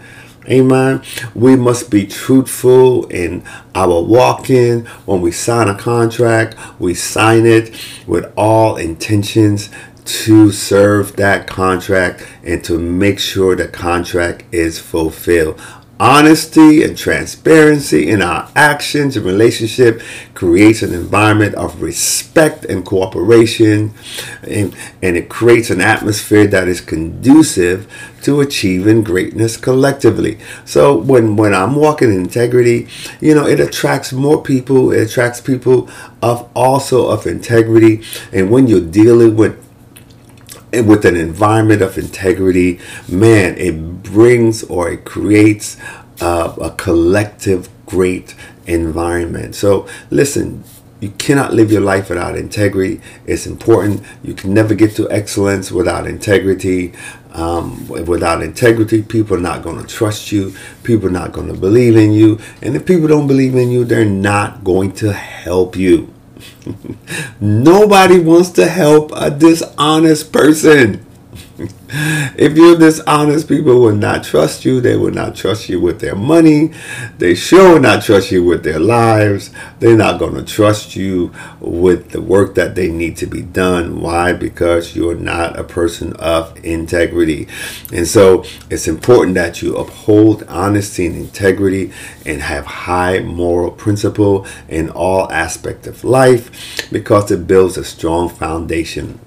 Amen. 0.49 1.03
We 1.35 1.57
must 1.57 1.91
be 1.91 2.07
truthful 2.07 3.07
in 3.09 3.45
our 3.75 4.03
walking. 4.03 4.87
When 5.05 5.21
we 5.21 5.31
sign 5.31 5.69
a 5.69 5.77
contract, 5.77 6.57
we 6.79 6.95
sign 6.95 7.45
it 7.45 7.75
with 8.07 8.33
all 8.37 8.77
intentions 8.77 9.69
to 10.09 10.51
serve 10.51 11.17
that 11.17 11.47
contract 11.47 12.27
and 12.43 12.65
to 12.65 12.79
make 12.79 13.19
sure 13.19 13.55
the 13.55 13.69
contract 13.69 14.43
is 14.51 14.79
fulfilled. 14.79 15.61
Honesty 16.01 16.85
and 16.85 16.97
transparency 16.97 18.09
in 18.09 18.23
our 18.23 18.49
actions 18.55 19.17
and 19.17 19.27
relationship 19.27 20.01
creates 20.33 20.81
an 20.81 20.95
environment 20.95 21.57
of 21.57 21.83
respect 21.83 22.65
and 22.65 22.87
cooperation, 22.87 23.93
and, 24.45 24.77
and 25.03 25.17
it 25.17 25.29
creates 25.29 25.71
an 25.71 25.81
atmosphere 25.81 26.47
that 26.47 26.69
is 26.69 26.81
conducive 26.81 27.93
to 28.23 28.41
achieving 28.41 29.03
greatness 29.03 29.57
collectively. 29.57 30.39
So 30.65 30.97
when 30.97 31.37
when 31.37 31.53
I'm 31.53 31.75
walking 31.75 32.15
in 32.15 32.21
integrity, 32.21 32.87
you 33.21 33.35
know, 33.35 33.47
it 33.47 33.59
attracts 33.59 34.13
more 34.13 34.41
people. 34.41 34.93
It 34.93 35.11
attracts 35.11 35.41
people 35.41 35.91
of 36.23 36.49
also 36.55 37.09
of 37.09 37.27
integrity, 37.27 38.03
and 38.33 38.53
when 38.53 38.69
you're 38.69 38.81
dealing 38.81 39.37
with 39.37 39.68
with 40.73 41.05
an 41.05 41.17
environment 41.17 41.83
of 41.83 41.97
integrity, 41.99 42.81
man, 43.09 43.57
it 43.57 44.03
brings 44.03 44.63
or 44.65 44.91
it 44.91 45.05
creates 45.05 45.77
uh, 46.21 46.55
a 46.61 46.71
collective 46.73 47.69
great 47.87 48.35
environment. 48.67 49.55
So, 49.55 49.89
listen, 50.11 50.65
you 51.01 51.11
cannot 51.11 51.55
live 51.55 51.71
your 51.71 51.81
life 51.81 52.09
without 52.09 52.37
integrity. 52.37 53.01
It's 53.25 53.47
important. 53.47 54.03
You 54.23 54.35
can 54.35 54.53
never 54.53 54.75
get 54.75 54.97
to 54.97 55.11
excellence 55.11 55.71
without 55.71 56.07
integrity. 56.07 56.93
Um, 57.33 57.87
without 57.89 58.43
integrity, 58.43 59.03
people 59.03 59.37
are 59.37 59.41
not 59.41 59.63
going 59.63 59.81
to 59.81 59.87
trust 59.87 60.33
you. 60.33 60.55
People 60.83 61.09
are 61.09 61.13
not 61.13 61.33
going 61.33 61.47
to 61.49 61.55
believe 61.55 61.97
in 61.97 62.13
you. 62.13 62.41
And 62.63 62.75
if 62.75 62.85
people 62.85 63.07
don't 63.07 63.29
believe 63.29 63.55
in 63.55 63.71
you, 63.71 63.85
they're 63.85 64.05
not 64.05 64.65
going 64.65 64.93
to 64.95 65.13
help 65.13 65.77
you. 65.77 66.13
Nobody 67.41 68.19
wants 68.19 68.51
to 68.51 68.67
help 68.67 69.13
a 69.15 69.31
dishonest 69.31 70.33
person. 70.33 71.05
if 72.39 72.57
you're 72.57 72.79
dishonest, 72.79 73.49
people 73.49 73.81
will 73.81 73.95
not 73.95 74.23
trust 74.23 74.65
you. 74.65 74.81
They 74.81 74.97
will 74.97 75.11
not 75.11 75.35
trust 75.35 75.69
you 75.69 75.81
with 75.81 76.01
their 76.01 76.15
money. 76.15 76.71
They 77.19 77.35
sure 77.35 77.75
will 77.75 77.81
not 77.81 78.05
trust 78.05 78.31
you 78.31 78.45
with 78.45 78.63
their 78.63 78.79
lives. 78.79 79.51
They're 79.81 79.97
not 79.97 80.21
going 80.21 80.37
to 80.37 80.45
trust 80.45 80.95
you 80.95 81.33
with 81.59 82.11
the 82.11 82.23
work 82.23 82.55
that 82.55 82.77
they 82.77 82.89
need 82.89 83.17
to 83.17 83.27
be 83.27 83.43
done. 83.43 84.01
Why? 84.01 84.33
Because 84.33 84.95
you're 84.95 85.17
not 85.17 85.59
a 85.59 85.65
person 85.65 86.13
of 86.15 86.57
integrity. 86.65 87.49
And 87.93 88.07
so 88.07 88.45
it's 88.71 88.87
important 88.87 89.35
that 89.35 89.61
you 89.61 89.77
uphold 89.77 90.45
honesty 90.45 91.07
and 91.07 91.17
integrity 91.17 91.93
and 92.25 92.41
have 92.41 92.67
high 92.67 93.19
moral 93.19 93.73
principle 93.73 94.47
in 94.69 94.91
all 94.91 95.31
aspects 95.33 95.89
of 95.89 96.05
life 96.05 96.89
because 96.93 97.33
it 97.33 97.49
builds 97.49 97.77
a 97.77 97.85
strong 97.85 98.29
foundation 98.29 99.19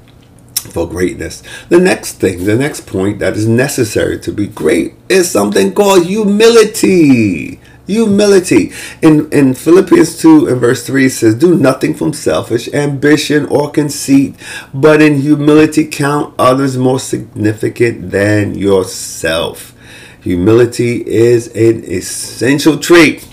for 0.68 0.88
greatness. 0.88 1.44
The 1.70 1.80
next 1.80 2.13
thing, 2.13 2.46
the 2.46 2.56
next 2.56 2.88
point 2.88 3.20
that 3.20 3.36
is 3.36 3.48
necessary 3.48 4.20
to 4.20 4.32
be 4.32 4.48
great 4.48 4.96
is 5.10 5.30
something 5.30 5.74
called 5.74 6.06
humility. 6.06 7.60
Humility. 7.88 8.72
In, 9.01 9.32
in 9.32 9.53
Philippians 9.53 10.20
2 10.20 10.48
and 10.48 10.62
verse 10.62 10.86
3 10.86 11.10
says, 11.10 11.36
Do 11.36 11.56
nothing 11.56 11.94
from 11.94 12.13
selfish 12.13 12.68
ambition 12.74 13.46
or 13.48 13.72
conceit, 13.72 14.36
but 14.74 15.01
in 15.01 15.22
humility 15.22 15.86
count 15.86 16.34
others 16.38 16.77
more 16.77 17.00
significant 17.00 18.12
than 18.12 18.56
yourself. 18.56 19.75
Humility 20.22 21.06
is 21.06 21.48
an 21.48 21.84
essential 21.84 22.77
trait 22.77 23.27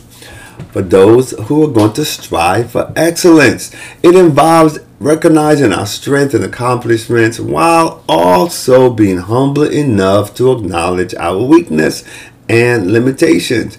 for 0.73 0.83
those 0.83 1.33
who 1.33 1.65
are 1.65 1.73
going 1.73 1.93
to 1.93 2.05
strive 2.05 2.71
for 2.71 2.93
excellence. 2.97 3.75
It 4.03 4.15
involves 4.15 4.79
recognizing 5.01 5.73
our 5.73 5.87
strength 5.87 6.35
and 6.35 6.45
accomplishments 6.45 7.39
while 7.39 8.03
also 8.09 8.91
being 8.91 9.19
humble 9.19 9.63
enough 9.63 10.35
to 10.35 10.53
acknowledge 10.53 11.15
our 11.15 11.39
weakness 11.43 12.05
and 12.49 12.91
limitations. 12.91 13.79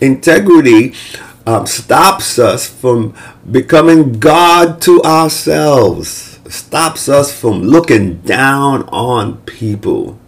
Integrity 0.00 0.94
um, 1.46 1.66
stops 1.66 2.38
us 2.38 2.66
from 2.66 3.14
becoming 3.50 4.18
God 4.18 4.82
to 4.82 5.02
ourselves, 5.02 6.38
stops 6.48 7.08
us 7.08 7.32
from 7.32 7.62
looking 7.62 8.16
down 8.20 8.82
on 8.90 9.38
people 9.42 10.18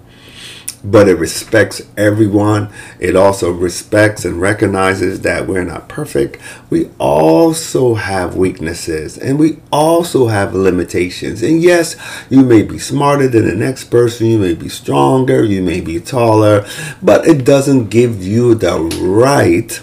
but 0.83 1.09
it 1.09 1.15
respects 1.15 1.83
everyone. 1.97 2.73
It 2.99 3.17
also 3.17 3.51
respects 3.51 4.25
and 4.25 4.41
recognizes 4.41 5.21
that 5.23 5.47
we're 5.47 5.65
not 5.65 5.89
perfect. 5.89 6.41
We 6.71 6.91
also 6.99 7.95
have 7.95 8.37
weaknesses 8.37 9.19
and 9.19 9.39
we 9.39 9.59
also 9.71 10.29
have 10.29 10.55
limitations. 10.55 11.43
And 11.43 11.63
yes, 11.63 11.97
you 12.31 12.45
may 12.45 12.63
be 12.63 12.79
smarter 12.79 13.29
than 13.29 13.47
the 13.47 13.55
next 13.55 13.85
person, 13.85 14.27
you 14.27 14.39
may 14.39 14.55
be 14.55 14.69
stronger, 14.69 15.45
you 15.45 15.63
may 15.63 15.81
be 15.81 16.01
taller, 16.01 16.67
but 17.03 17.27
it 17.27 17.45
doesn't 17.45 17.89
give 17.89 18.23
you 18.23 18.55
the 18.55 18.79
right 18.81 19.81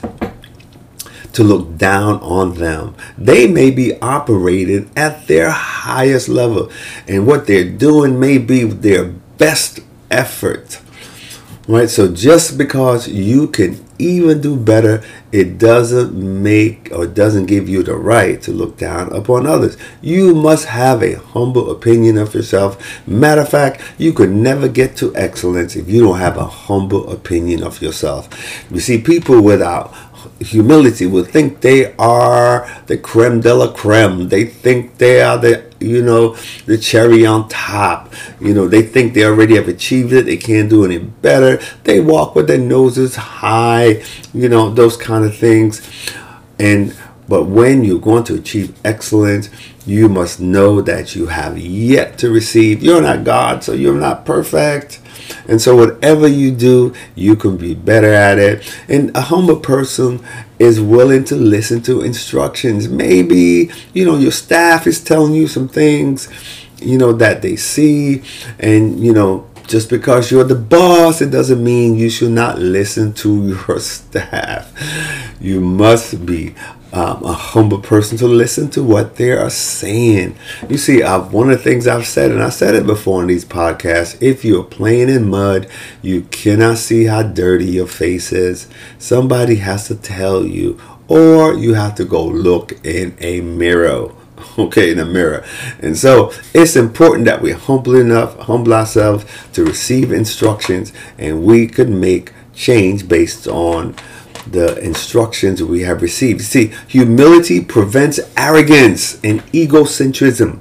to 1.33 1.43
look 1.43 1.77
down 1.77 2.19
on 2.21 2.55
them. 2.55 2.95
They 3.15 3.47
may 3.47 3.69
be 3.69 3.93
operating 4.01 4.89
at 4.95 5.27
their 5.27 5.51
highest 5.51 6.29
level, 6.29 6.71
and 7.07 7.27
what 7.27 7.45
they're 7.45 7.69
doing 7.69 8.19
may 8.19 8.39
be 8.39 8.63
their 8.63 9.05
best 9.05 9.81
effort. 10.09 10.81
Right? 11.67 11.89
So 11.89 12.11
just 12.13 12.57
because 12.57 13.09
you 13.09 13.47
can 13.47 13.85
even 13.99 14.39
do 14.39 14.55
better, 14.55 15.03
it 15.31 15.57
doesn't 15.57 16.13
make 16.13 16.89
or 16.93 17.05
doesn't 17.05 17.47
give 17.47 17.67
you 17.67 17.83
the 17.83 17.95
right 17.95 18.41
to 18.43 18.51
look 18.51 18.77
down 18.77 19.11
upon 19.13 19.45
others. 19.45 19.77
You 20.01 20.33
must 20.33 20.65
have 20.65 21.03
a 21.03 21.15
humble 21.19 21.69
opinion 21.69 22.17
of 22.17 22.33
yourself. 22.33 23.05
Matter 23.05 23.41
of 23.41 23.49
fact, 23.49 23.81
you 23.97 24.13
could 24.13 24.31
never 24.31 24.69
get 24.69 24.95
to 24.97 25.13
excellence 25.15 25.75
if 25.75 25.89
you 25.89 26.01
don't 26.01 26.19
have 26.19 26.37
a 26.37 26.45
humble 26.45 27.11
opinion 27.11 27.63
of 27.63 27.81
yourself. 27.81 28.29
You 28.71 28.79
see, 28.79 29.01
people 29.01 29.41
without 29.41 29.93
humility 30.39 31.05
will 31.05 31.23
think 31.23 31.61
they 31.61 31.93
are 31.95 32.69
the 32.87 32.97
creme 32.97 33.41
de 33.41 33.53
la 33.53 33.71
creme. 33.71 34.29
They 34.29 34.45
think 34.45 34.97
they 34.97 35.21
are 35.21 35.37
the 35.37 35.65
you 35.79 36.01
know 36.01 36.35
the 36.65 36.77
cherry 36.77 37.25
on 37.25 37.47
top. 37.49 38.13
You 38.39 38.53
know 38.53 38.67
they 38.67 38.81
think 38.81 39.13
they 39.13 39.25
already 39.25 39.55
have 39.55 39.67
achieved 39.67 40.13
it. 40.13 40.25
They 40.25 40.37
can't 40.37 40.69
do 40.69 40.85
any 40.85 40.99
better. 40.99 41.59
They 41.83 41.99
walk 41.99 42.35
with 42.35 42.47
their 42.47 42.57
noses 42.57 43.15
high. 43.15 44.03
You 44.33 44.49
know 44.49 44.69
those 44.69 44.97
kind 44.97 45.25
of 45.25 45.35
things. 45.35 45.81
And 46.59 46.95
but 47.27 47.45
when 47.45 47.83
you're 47.83 47.99
going 47.99 48.23
to 48.25 48.35
achieve 48.35 48.77
excellence, 48.85 49.49
you 49.85 50.07
must 50.09 50.39
know 50.39 50.81
that 50.81 51.15
you 51.15 51.27
have 51.27 51.57
yet 51.57 52.17
to 52.19 52.29
receive. 52.29 52.81
You're 52.81 53.01
not 53.01 53.23
God, 53.23 53.63
so 53.63 53.73
you're 53.73 53.99
not 53.99 54.25
perfect. 54.25 54.99
And 55.47 55.61
so, 55.61 55.75
whatever 55.75 56.27
you 56.27 56.51
do, 56.51 56.93
you 57.15 57.35
can 57.35 57.57
be 57.57 57.73
better 57.73 58.13
at 58.13 58.39
it. 58.39 58.77
And 58.87 59.15
a 59.15 59.21
humble 59.21 59.59
person 59.59 60.25
is 60.59 60.81
willing 60.81 61.23
to 61.25 61.35
listen 61.35 61.81
to 61.83 62.01
instructions. 62.01 62.87
Maybe, 62.87 63.71
you 63.93 64.05
know, 64.05 64.17
your 64.17 64.31
staff 64.31 64.87
is 64.87 65.03
telling 65.03 65.33
you 65.33 65.47
some 65.47 65.67
things, 65.67 66.29
you 66.79 66.97
know, 66.97 67.13
that 67.13 67.41
they 67.41 67.55
see, 67.55 68.23
and, 68.59 68.99
you 68.99 69.13
know, 69.13 69.47
just 69.67 69.89
because 69.89 70.31
you're 70.31 70.45
the 70.45 70.55
boss, 70.55 71.21
it 71.21 71.29
doesn't 71.29 71.61
mean 71.61 71.95
you 71.95 72.09
should 72.09 72.31
not 72.31 72.57
listen 72.57 73.13
to 73.13 73.47
your 73.67 73.79
staff. 73.79 74.73
You 75.41 75.59
must 75.59 76.25
be 76.25 76.55
um, 76.93 77.23
a 77.23 77.33
humble 77.33 77.79
person 77.79 78.17
to 78.17 78.27
listen 78.27 78.69
to 78.71 78.83
what 78.83 79.17
they 79.17 79.31
are 79.31 79.49
saying. 79.49 80.35
You 80.69 80.77
see, 80.77 81.03
I've, 81.03 81.33
one 81.33 81.49
of 81.49 81.57
the 81.57 81.63
things 81.63 81.87
I've 81.87 82.07
said, 82.07 82.31
and 82.31 82.41
I 82.41 82.49
said 82.49 82.75
it 82.75 82.87
before 82.87 83.21
in 83.21 83.27
these 83.27 83.45
podcasts 83.45 84.17
if 84.21 84.45
you're 84.45 84.63
playing 84.63 85.09
in 85.09 85.29
mud, 85.29 85.67
you 86.01 86.21
cannot 86.23 86.77
see 86.77 87.05
how 87.05 87.23
dirty 87.23 87.65
your 87.65 87.87
face 87.87 88.31
is. 88.31 88.67
Somebody 88.97 89.55
has 89.55 89.87
to 89.87 89.95
tell 89.95 90.45
you, 90.45 90.79
or 91.07 91.53
you 91.53 91.73
have 91.73 91.95
to 91.95 92.05
go 92.05 92.25
look 92.25 92.73
in 92.85 93.15
a 93.19 93.41
mirror. 93.41 94.11
Okay, 94.59 94.91
in 94.91 94.99
a 94.99 95.05
mirror. 95.05 95.43
And 95.79 95.97
so 95.97 96.31
it's 96.53 96.75
important 96.75 97.25
that 97.25 97.41
we 97.41 97.51
humble 97.51 97.95
enough, 97.95 98.37
humble 98.39 98.73
ourselves 98.73 99.25
to 99.53 99.63
receive 99.63 100.11
instructions, 100.11 100.93
and 101.17 101.43
we 101.43 101.67
could 101.67 101.89
make 101.89 102.33
change 102.53 103.07
based 103.07 103.47
on 103.47 103.95
the 104.51 104.77
instructions 104.79 105.61
we 105.61 105.81
have 105.81 106.01
received. 106.01 106.41
See, 106.41 106.73
humility 106.87 107.61
prevents 107.61 108.19
arrogance 108.35 109.19
and 109.23 109.41
egocentrism. 109.53 110.59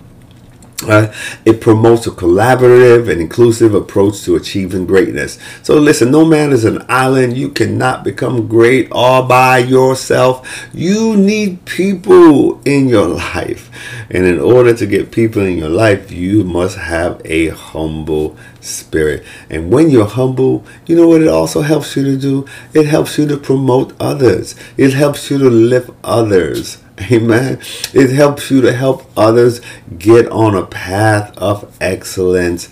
Uh, 0.85 1.11
it 1.47 1.61
promotes 1.62 2.07
a 2.07 2.11
collaborative 2.11 3.11
and 3.11 3.19
inclusive 3.19 3.75
approach 3.75 4.23
to 4.23 4.37
achieving 4.37 4.85
greatness. 4.85 5.39
So, 5.62 5.77
listen, 5.79 6.11
no 6.11 6.25
man 6.27 6.53
is 6.53 6.65
an 6.65 6.85
island. 6.87 7.39
You 7.39 7.49
cannot 7.49 8.05
become 8.05 8.47
great 8.47 8.89
all 8.93 9.23
by 9.23 9.59
yourself. 9.59 10.69
You 10.75 11.17
need 11.17 11.65
people 11.65 12.61
in 12.67 12.89
your 12.89 13.09
life. 13.09 13.71
And 14.11 14.27
in 14.27 14.39
order 14.39 14.75
to 14.75 14.87
get 14.87 15.11
people 15.11 15.43
in 15.43 15.57
your 15.57 15.71
life, 15.71 16.12
you 16.12 16.45
must 16.45 16.77
have 16.77 17.23
a 17.25 17.49
humble 17.49 18.37
spirit. 18.61 19.25
And 19.49 19.71
when 19.71 19.89
you're 19.89 20.05
humble, 20.07 20.65
you 20.85 20.95
know 20.95 21.09
what 21.09 21.23
it 21.23 21.29
also 21.29 21.62
helps 21.62 21.97
you 21.97 22.05
to 22.05 22.19
do? 22.19 22.47
It 22.75 22.85
helps 22.85 23.17
you 23.17 23.27
to 23.29 23.39
promote 23.39 23.95
others, 23.99 24.55
it 24.77 24.93
helps 24.93 25.31
you 25.31 25.39
to 25.39 25.49
lift 25.49 25.91
others. 26.05 26.83
Amen. 27.01 27.61
It 27.93 28.11
helps 28.11 28.51
you 28.51 28.61
to 28.63 28.73
help 28.73 29.11
others 29.17 29.61
get 29.99 30.29
on 30.29 30.55
a 30.55 30.67
path 30.67 31.37
of 31.39 31.77
excellence 31.81 32.71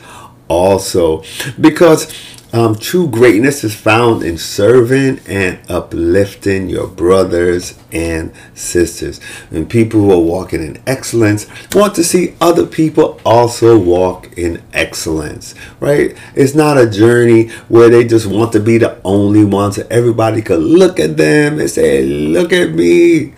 also. 0.49 1.23
Because 1.61 2.13
um, 2.55 2.77
true 2.77 3.09
greatness 3.09 3.65
is 3.65 3.75
found 3.75 4.23
in 4.23 4.39
serving 4.39 5.19
and 5.27 5.59
uplifting 5.69 6.69
your 6.69 6.87
brothers 6.87 7.77
and 7.91 8.33
sisters. 8.55 9.21
And 9.51 9.69
people 9.69 10.01
who 10.01 10.13
are 10.13 10.21
walking 10.21 10.63
in 10.63 10.81
excellence 10.87 11.49
want 11.75 11.97
to 11.97 12.05
see 12.05 12.37
other 12.41 12.65
people 12.65 13.21
also 13.27 13.77
walk 13.77 14.39
in 14.39 14.63
excellence, 14.73 15.57
right? 15.81 16.17
It's 16.37 16.55
not 16.55 16.79
a 16.79 16.89
journey 16.89 17.49
where 17.69 17.91
they 17.91 18.05
just 18.05 18.27
want 18.27 18.53
to 18.53 18.61
be 18.61 18.79
the 18.79 19.01
only 19.05 19.45
ones 19.45 19.75
so 19.75 19.87
everybody 19.91 20.41
could 20.41 20.63
look 20.63 21.01
at 21.01 21.17
them 21.17 21.59
and 21.59 21.69
say, 21.69 22.05
Look 22.05 22.53
at 22.53 22.71
me. 22.71 23.35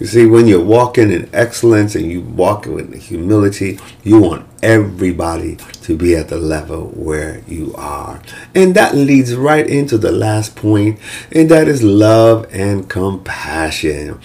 You 0.00 0.06
see, 0.06 0.26
when 0.26 0.48
you're 0.48 0.64
walking 0.64 1.12
in 1.12 1.30
excellence 1.32 1.94
and 1.94 2.10
you 2.10 2.20
walk 2.20 2.66
with 2.66 2.92
humility, 3.00 3.78
you 4.02 4.20
want 4.20 4.48
everybody 4.60 5.56
to 5.82 5.96
be 5.96 6.16
at 6.16 6.28
the 6.28 6.36
level 6.36 6.88
where 6.88 7.42
you 7.46 7.72
are. 7.76 8.20
And 8.56 8.74
that 8.74 8.96
leads 8.96 9.36
right 9.36 9.64
into 9.64 9.96
the 9.96 10.10
last 10.10 10.56
point, 10.56 10.98
and 11.30 11.48
that 11.50 11.68
is 11.68 11.84
love 11.84 12.48
and 12.50 12.88
compassion. 12.88 14.18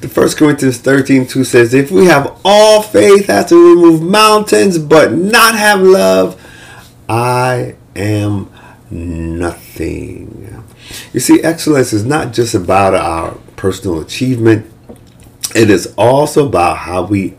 The 0.00 0.08
First 0.08 0.38
Corinthians 0.38 0.78
13 0.78 1.26
2 1.26 1.44
says, 1.44 1.74
If 1.74 1.90
we 1.90 2.06
have 2.06 2.40
all 2.42 2.80
faith 2.80 3.28
as 3.28 3.50
to 3.50 3.74
remove 3.74 4.00
mountains, 4.00 4.78
but 4.78 5.12
not 5.12 5.54
have 5.54 5.82
love, 5.82 6.40
I 7.10 7.74
am 7.94 8.50
nothing. 8.90 10.64
You 11.12 11.20
see, 11.20 11.42
excellence 11.42 11.92
is 11.92 12.06
not 12.06 12.32
just 12.32 12.54
about 12.54 12.94
our 12.94 13.34
personal 13.56 14.00
achievement 14.00 14.69
it 15.54 15.70
is 15.70 15.92
also 15.96 16.46
about 16.46 16.78
how 16.78 17.02
we 17.02 17.36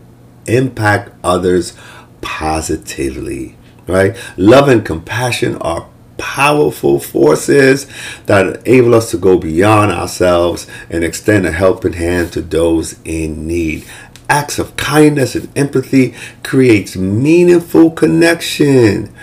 impact 0.48 1.12
others 1.24 1.78
positively. 2.22 3.56
right? 3.88 4.16
Love 4.38 4.68
and 4.68 4.86
compassion 4.86 5.56
are 5.58 5.88
powerful 6.18 7.00
forces 7.00 7.88
that 8.28 8.66
enable 8.68 8.94
us 8.94 9.10
to 9.12 9.18
go 9.18 9.38
beyond 9.38 9.92
ourselves 9.92 10.68
and 10.90 11.04
extend 11.04 11.46
a 11.46 11.52
helping 11.52 11.94
hand 11.94 12.32
to 12.32 12.42
those 12.42 13.00
in 13.04 13.48
need 13.48 13.84
acts 14.32 14.58
of 14.58 14.78
kindness 14.78 15.36
and 15.36 15.50
empathy 15.58 16.16
creates 16.42 16.96
meaningful 16.96 17.92
connection 17.92 19.14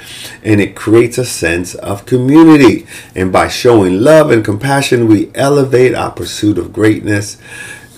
and 0.44 0.60
it 0.60 0.76
creates 0.76 1.16
a 1.16 1.24
sense 1.24 1.74
of 1.76 2.04
community. 2.04 2.86
And 3.14 3.32
by 3.32 3.48
showing 3.48 4.02
love 4.02 4.30
and 4.30 4.44
compassion, 4.44 5.08
we 5.08 5.30
elevate 5.34 5.94
our 5.94 6.10
pursuit 6.10 6.58
of 6.58 6.74
greatness 6.74 7.38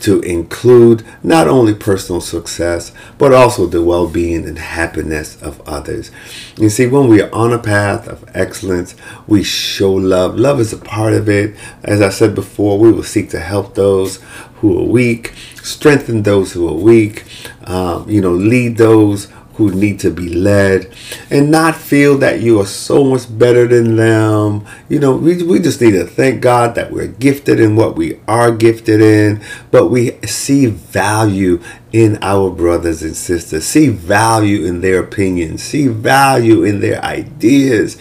to 0.00 0.20
include 0.20 1.04
not 1.22 1.48
only 1.48 1.74
personal 1.74 2.20
success, 2.20 2.92
but 3.18 3.32
also 3.32 3.66
the 3.66 3.82
well 3.82 4.08
being 4.08 4.46
and 4.46 4.58
happiness 4.58 5.40
of 5.42 5.60
others. 5.68 6.10
You 6.56 6.68
see, 6.68 6.86
when 6.86 7.08
we 7.08 7.22
are 7.22 7.34
on 7.34 7.52
a 7.52 7.58
path 7.58 8.08
of 8.08 8.24
excellence, 8.34 8.94
we 9.26 9.42
show 9.42 9.92
love. 9.92 10.36
Love 10.36 10.60
is 10.60 10.72
a 10.72 10.78
part 10.78 11.12
of 11.12 11.28
it. 11.28 11.54
As 11.82 12.00
I 12.00 12.10
said 12.10 12.34
before, 12.34 12.78
we 12.78 12.92
will 12.92 13.02
seek 13.02 13.30
to 13.30 13.40
help 13.40 13.74
those 13.74 14.20
who 14.56 14.78
are 14.78 14.84
weak, 14.84 15.32
strengthen 15.62 16.22
those 16.22 16.52
who 16.52 16.68
are 16.68 16.74
weak, 16.74 17.24
um, 17.64 18.08
you 18.08 18.20
know, 18.20 18.32
lead 18.32 18.76
those 18.76 19.28
who 19.54 19.70
need 19.72 20.00
to 20.00 20.10
be 20.10 20.28
led 20.28 20.90
and 21.30 21.50
not 21.50 21.76
feel 21.76 22.16
that 22.18 22.40
you 22.40 22.60
are 22.60 22.66
so 22.66 23.04
much 23.04 23.26
better 23.38 23.66
than 23.66 23.96
them. 23.96 24.66
You 24.88 24.98
know, 25.00 25.16
we, 25.16 25.42
we 25.42 25.58
just 25.58 25.80
need 25.80 25.92
to 25.92 26.04
thank 26.04 26.40
God 26.40 26.74
that 26.76 26.90
we're 26.90 27.08
gifted 27.08 27.60
in 27.60 27.76
what 27.76 27.96
we 27.96 28.18
are 28.26 28.52
gifted 28.52 29.00
in, 29.00 29.42
but 29.70 29.88
we 29.88 30.12
see 30.22 30.66
value 30.66 31.60
in 31.92 32.18
our 32.22 32.50
brothers 32.50 33.02
and 33.02 33.16
sisters, 33.16 33.64
see 33.64 33.88
value 33.88 34.64
in 34.64 34.80
their 34.80 35.02
opinions, 35.02 35.62
see 35.62 35.88
value 35.88 36.62
in 36.62 36.80
their 36.80 37.04
ideas, 37.04 37.98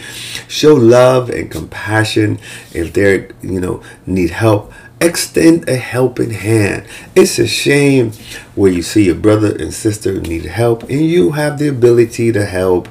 show 0.47 0.75
love 0.75 1.29
and 1.29 1.49
compassion 1.49 2.39
if 2.73 2.93
they're, 2.93 3.29
you 3.41 3.59
know, 3.59 3.81
need 4.05 4.29
help 4.29 4.71
extend 5.01 5.67
a 5.69 5.75
helping 5.75 6.31
hand. 6.31 6.85
It's 7.15 7.39
a 7.39 7.47
shame 7.47 8.11
where 8.55 8.71
you 8.71 8.81
see 8.81 9.05
your 9.05 9.15
brother 9.15 9.55
and 9.55 9.73
sister 9.73 10.19
need 10.19 10.45
help 10.45 10.83
and 10.83 11.01
you 11.01 11.31
have 11.31 11.59
the 11.59 11.67
ability 11.67 12.31
to 12.33 12.45
help 12.45 12.89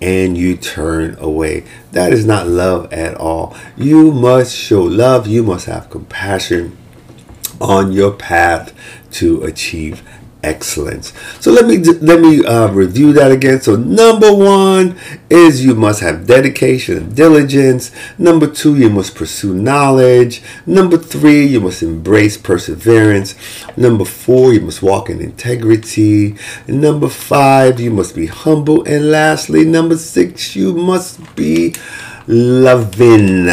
and 0.00 0.36
you 0.36 0.56
turn 0.56 1.16
away. 1.18 1.64
That 1.92 2.12
is 2.12 2.24
not 2.26 2.48
love 2.48 2.92
at 2.92 3.14
all. 3.14 3.56
You 3.76 4.12
must 4.12 4.56
show 4.56 4.82
love, 4.82 5.26
you 5.26 5.42
must 5.42 5.66
have 5.66 5.90
compassion 5.90 6.76
on 7.60 7.92
your 7.92 8.12
path 8.12 8.74
to 9.12 9.42
achieve 9.44 10.02
excellence. 10.42 11.12
So 11.40 11.52
let 11.52 11.66
me 11.66 11.78
let 11.78 12.20
me 12.20 12.44
uh, 12.44 12.68
review 12.68 13.12
that 13.14 13.30
again. 13.30 13.60
So 13.60 13.76
number 13.76 14.32
one 14.32 14.98
is 15.30 15.64
you 15.64 15.74
must 15.74 16.00
have 16.00 16.26
dedication 16.26 16.96
and 16.96 17.16
diligence. 17.16 17.90
Number 18.18 18.46
two, 18.46 18.76
you 18.76 18.90
must 18.90 19.14
pursue 19.14 19.54
knowledge. 19.54 20.42
Number 20.66 20.98
three, 20.98 21.46
you 21.46 21.60
must 21.60 21.82
embrace 21.82 22.36
perseverance. 22.36 23.34
Number 23.76 24.04
four, 24.04 24.52
you 24.52 24.60
must 24.60 24.82
walk 24.82 25.08
in 25.10 25.20
integrity. 25.20 26.36
Number 26.66 27.08
five, 27.08 27.80
you 27.80 27.90
must 27.90 28.14
be 28.14 28.26
humble. 28.26 28.84
And 28.84 29.10
lastly, 29.10 29.64
number 29.64 29.96
six, 29.96 30.56
you 30.56 30.74
must 30.74 31.36
be 31.36 31.74
loving. 32.26 33.48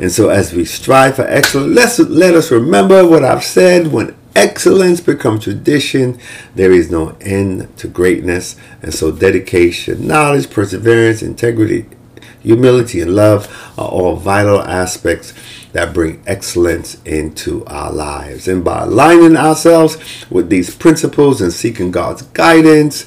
And 0.00 0.10
so 0.10 0.28
as 0.28 0.52
we 0.52 0.64
strive 0.64 1.16
for 1.16 1.26
excellence, 1.26 1.74
let's 1.74 1.98
let 1.98 2.34
us 2.34 2.50
remember 2.50 3.06
what 3.06 3.24
I've 3.24 3.44
said 3.44 3.88
when 3.88 4.14
excellence 4.38 5.00
become 5.00 5.40
tradition, 5.40 6.18
there 6.54 6.72
is 6.72 6.90
no 6.90 7.16
end 7.20 7.76
to 7.78 7.88
greatness. 7.88 8.56
And 8.82 8.94
so, 8.94 9.10
dedication, 9.10 10.06
knowledge, 10.06 10.50
perseverance, 10.50 11.22
integrity, 11.22 11.86
humility, 12.40 13.00
and 13.00 13.14
love 13.14 13.46
are 13.76 13.88
all 13.88 14.16
vital 14.16 14.60
aspects 14.60 15.34
that 15.72 15.92
bring 15.92 16.22
excellence 16.26 17.02
into 17.04 17.64
our 17.66 17.92
lives. 17.92 18.48
And 18.48 18.64
by 18.64 18.84
aligning 18.84 19.36
ourselves 19.36 19.98
with 20.30 20.48
these 20.48 20.74
principles 20.74 21.40
and 21.40 21.52
seeking 21.52 21.90
God's 21.90 22.22
guidance, 22.22 23.04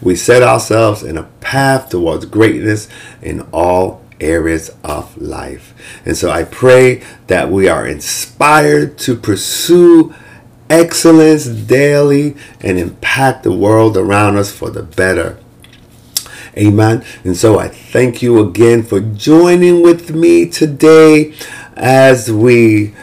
we 0.00 0.16
set 0.16 0.42
ourselves 0.42 1.02
in 1.02 1.18
a 1.18 1.24
path 1.40 1.90
towards 1.90 2.24
greatness 2.24 2.88
in 3.20 3.42
all 3.52 4.02
areas 4.20 4.70
of 4.82 5.16
life. 5.20 5.74
And 6.04 6.16
so 6.16 6.30
I 6.30 6.44
pray 6.44 7.02
that 7.26 7.50
we 7.50 7.68
are 7.68 7.86
inspired 7.86 8.96
to 8.98 9.16
pursue 9.16 10.14
excellence 10.70 11.46
daily 11.46 12.36
and 12.60 12.78
impact 12.78 13.42
the 13.42 13.52
world 13.52 13.96
around 13.96 14.36
us 14.36 14.52
for 14.52 14.70
the 14.70 14.82
better. 14.82 15.38
Amen. 16.56 17.04
And 17.24 17.36
so 17.36 17.58
I 17.58 17.68
thank 17.68 18.20
you 18.22 18.40
again 18.40 18.82
for 18.82 19.00
joining 19.00 19.82
with 19.82 20.10
me 20.14 20.48
today 20.48 21.34
as 21.76 22.32
we 22.32 22.94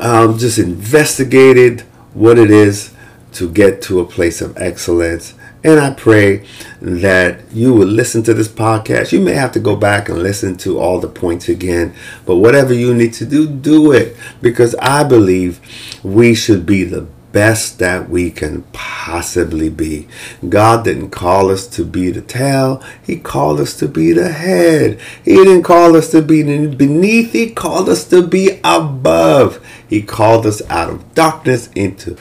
um, 0.00 0.38
just 0.38 0.58
investigated 0.58 1.82
what 2.14 2.38
it 2.38 2.50
is 2.50 2.92
to 3.34 3.50
get 3.50 3.82
to 3.82 4.00
a 4.00 4.04
place 4.04 4.40
of 4.40 4.56
excellence 4.56 5.33
and 5.64 5.80
I 5.80 5.94
pray 5.94 6.46
that 6.82 7.40
you 7.50 7.72
will 7.72 7.86
listen 7.86 8.22
to 8.24 8.34
this 8.34 8.48
podcast. 8.48 9.12
You 9.12 9.20
may 9.20 9.32
have 9.32 9.52
to 9.52 9.60
go 9.60 9.74
back 9.74 10.10
and 10.10 10.22
listen 10.22 10.58
to 10.58 10.78
all 10.78 11.00
the 11.00 11.08
points 11.08 11.48
again, 11.48 11.94
but 12.26 12.36
whatever 12.36 12.74
you 12.74 12.94
need 12.94 13.14
to 13.14 13.24
do, 13.24 13.48
do 13.48 13.90
it 13.90 14.14
because 14.42 14.74
I 14.76 15.04
believe 15.04 15.60
we 16.04 16.34
should 16.34 16.66
be 16.66 16.84
the 16.84 17.06
best 17.32 17.80
that 17.80 18.08
we 18.08 18.30
can 18.30 18.62
possibly 18.72 19.68
be. 19.68 20.06
God 20.48 20.84
didn't 20.84 21.10
call 21.10 21.50
us 21.50 21.66
to 21.68 21.84
be 21.84 22.10
the 22.10 22.20
tail, 22.22 22.80
He 23.02 23.18
called 23.18 23.58
us 23.58 23.76
to 23.78 23.88
be 23.88 24.12
the 24.12 24.30
head. 24.30 25.00
He 25.24 25.34
didn't 25.34 25.64
call 25.64 25.96
us 25.96 26.10
to 26.12 26.22
be 26.22 26.42
beneath, 26.68 27.32
He 27.32 27.50
called 27.50 27.88
us 27.88 28.04
to 28.08 28.24
be 28.24 28.60
above. 28.62 29.64
He 29.88 30.02
called 30.02 30.46
us 30.46 30.62
out 30.70 30.90
of 30.90 31.14
darkness 31.14 31.70
into 31.74 32.16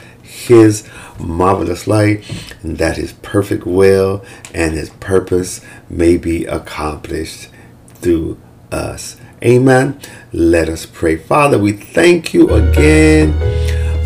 His 0.48 0.88
marvelous 1.20 1.88
light, 1.88 2.24
and 2.62 2.78
that 2.78 2.98
his 2.98 3.14
perfect 3.14 3.66
will 3.66 4.24
and 4.54 4.74
his 4.74 4.90
purpose 4.90 5.62
may 5.90 6.18
be 6.18 6.46
accomplished 6.46 7.50
through 7.96 8.40
us. 8.72 9.18
Amen. 9.44 10.00
Let 10.32 10.70
us 10.70 10.86
pray. 10.86 11.18
Father, 11.18 11.60
we 11.60 11.74
thank 11.74 12.34
you 12.34 12.50
again 12.52 13.34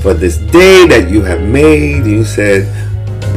for 0.02 0.14
this 0.14 0.38
day 0.38 0.88
that 0.88 1.10
you 1.10 1.22
have 1.24 1.42
made. 1.42 2.06
You 2.06 2.24
said 2.24 2.66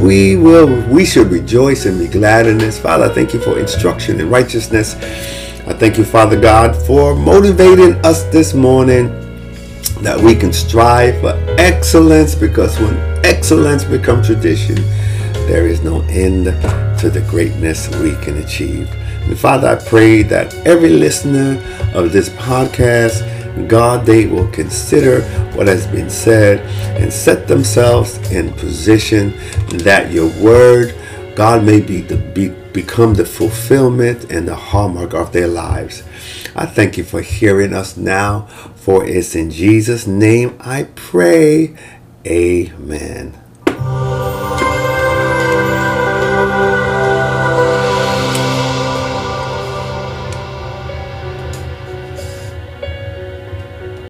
we 0.01 0.35
will 0.35 0.67
we 0.89 1.05
should 1.05 1.27
rejoice 1.27 1.85
and 1.85 1.99
be 1.99 2.07
glad 2.07 2.47
in 2.47 2.57
this. 2.57 2.79
Father, 2.79 3.09
thank 3.09 3.33
you 3.33 3.39
for 3.39 3.59
instruction 3.59 4.19
and 4.19 4.31
righteousness. 4.31 4.95
I 5.67 5.73
thank 5.73 5.97
you, 5.97 6.03
Father 6.03 6.39
God, 6.39 6.75
for 6.75 7.15
motivating 7.15 7.93
us 8.03 8.23
this 8.25 8.53
morning 8.53 9.30
that 10.01 10.19
we 10.19 10.35
can 10.35 10.51
strive 10.51 11.21
for 11.21 11.33
excellence 11.57 12.35
because 12.35 12.79
when 12.79 12.95
excellence 13.25 13.83
becomes 13.83 14.27
tradition, 14.27 14.75
there 15.47 15.67
is 15.67 15.81
no 15.81 16.01
end 16.03 16.45
to 16.99 17.09
the 17.09 17.25
greatness 17.29 17.87
we 17.97 18.15
can 18.23 18.37
achieve. 18.37 18.89
And 19.27 19.37
Father, 19.37 19.67
I 19.69 19.75
pray 19.75 20.23
that 20.23 20.53
every 20.65 20.89
listener 20.89 21.61
of 21.93 22.11
this 22.11 22.29
podcast, 22.29 23.67
God, 23.67 24.05
they 24.05 24.27
will 24.27 24.47
consider 24.51 25.21
what 25.55 25.67
has 25.67 25.85
been 25.87 26.09
said 26.09 26.59
and 27.01 27.11
set 27.11 27.47
themselves 27.47 28.17
in 28.31 28.51
position 28.53 29.33
that 29.79 30.11
your 30.11 30.29
word, 30.41 30.95
God, 31.35 31.63
may 31.63 31.81
be, 31.81 32.01
the, 32.01 32.17
be 32.17 32.49
become 32.73 33.13
the 33.13 33.25
fulfillment 33.25 34.31
and 34.31 34.47
the 34.47 34.55
hallmark 34.55 35.13
of 35.13 35.31
their 35.31 35.47
lives. 35.47 36.03
I 36.55 36.65
thank 36.65 36.97
you 36.97 37.03
for 37.03 37.21
hearing 37.21 37.73
us 37.73 37.97
now, 37.97 38.47
for 38.75 39.05
it's 39.05 39.35
in 39.35 39.51
Jesus' 39.51 40.07
name 40.07 40.57
I 40.59 40.83
pray. 40.95 41.75
Amen. 42.27 43.40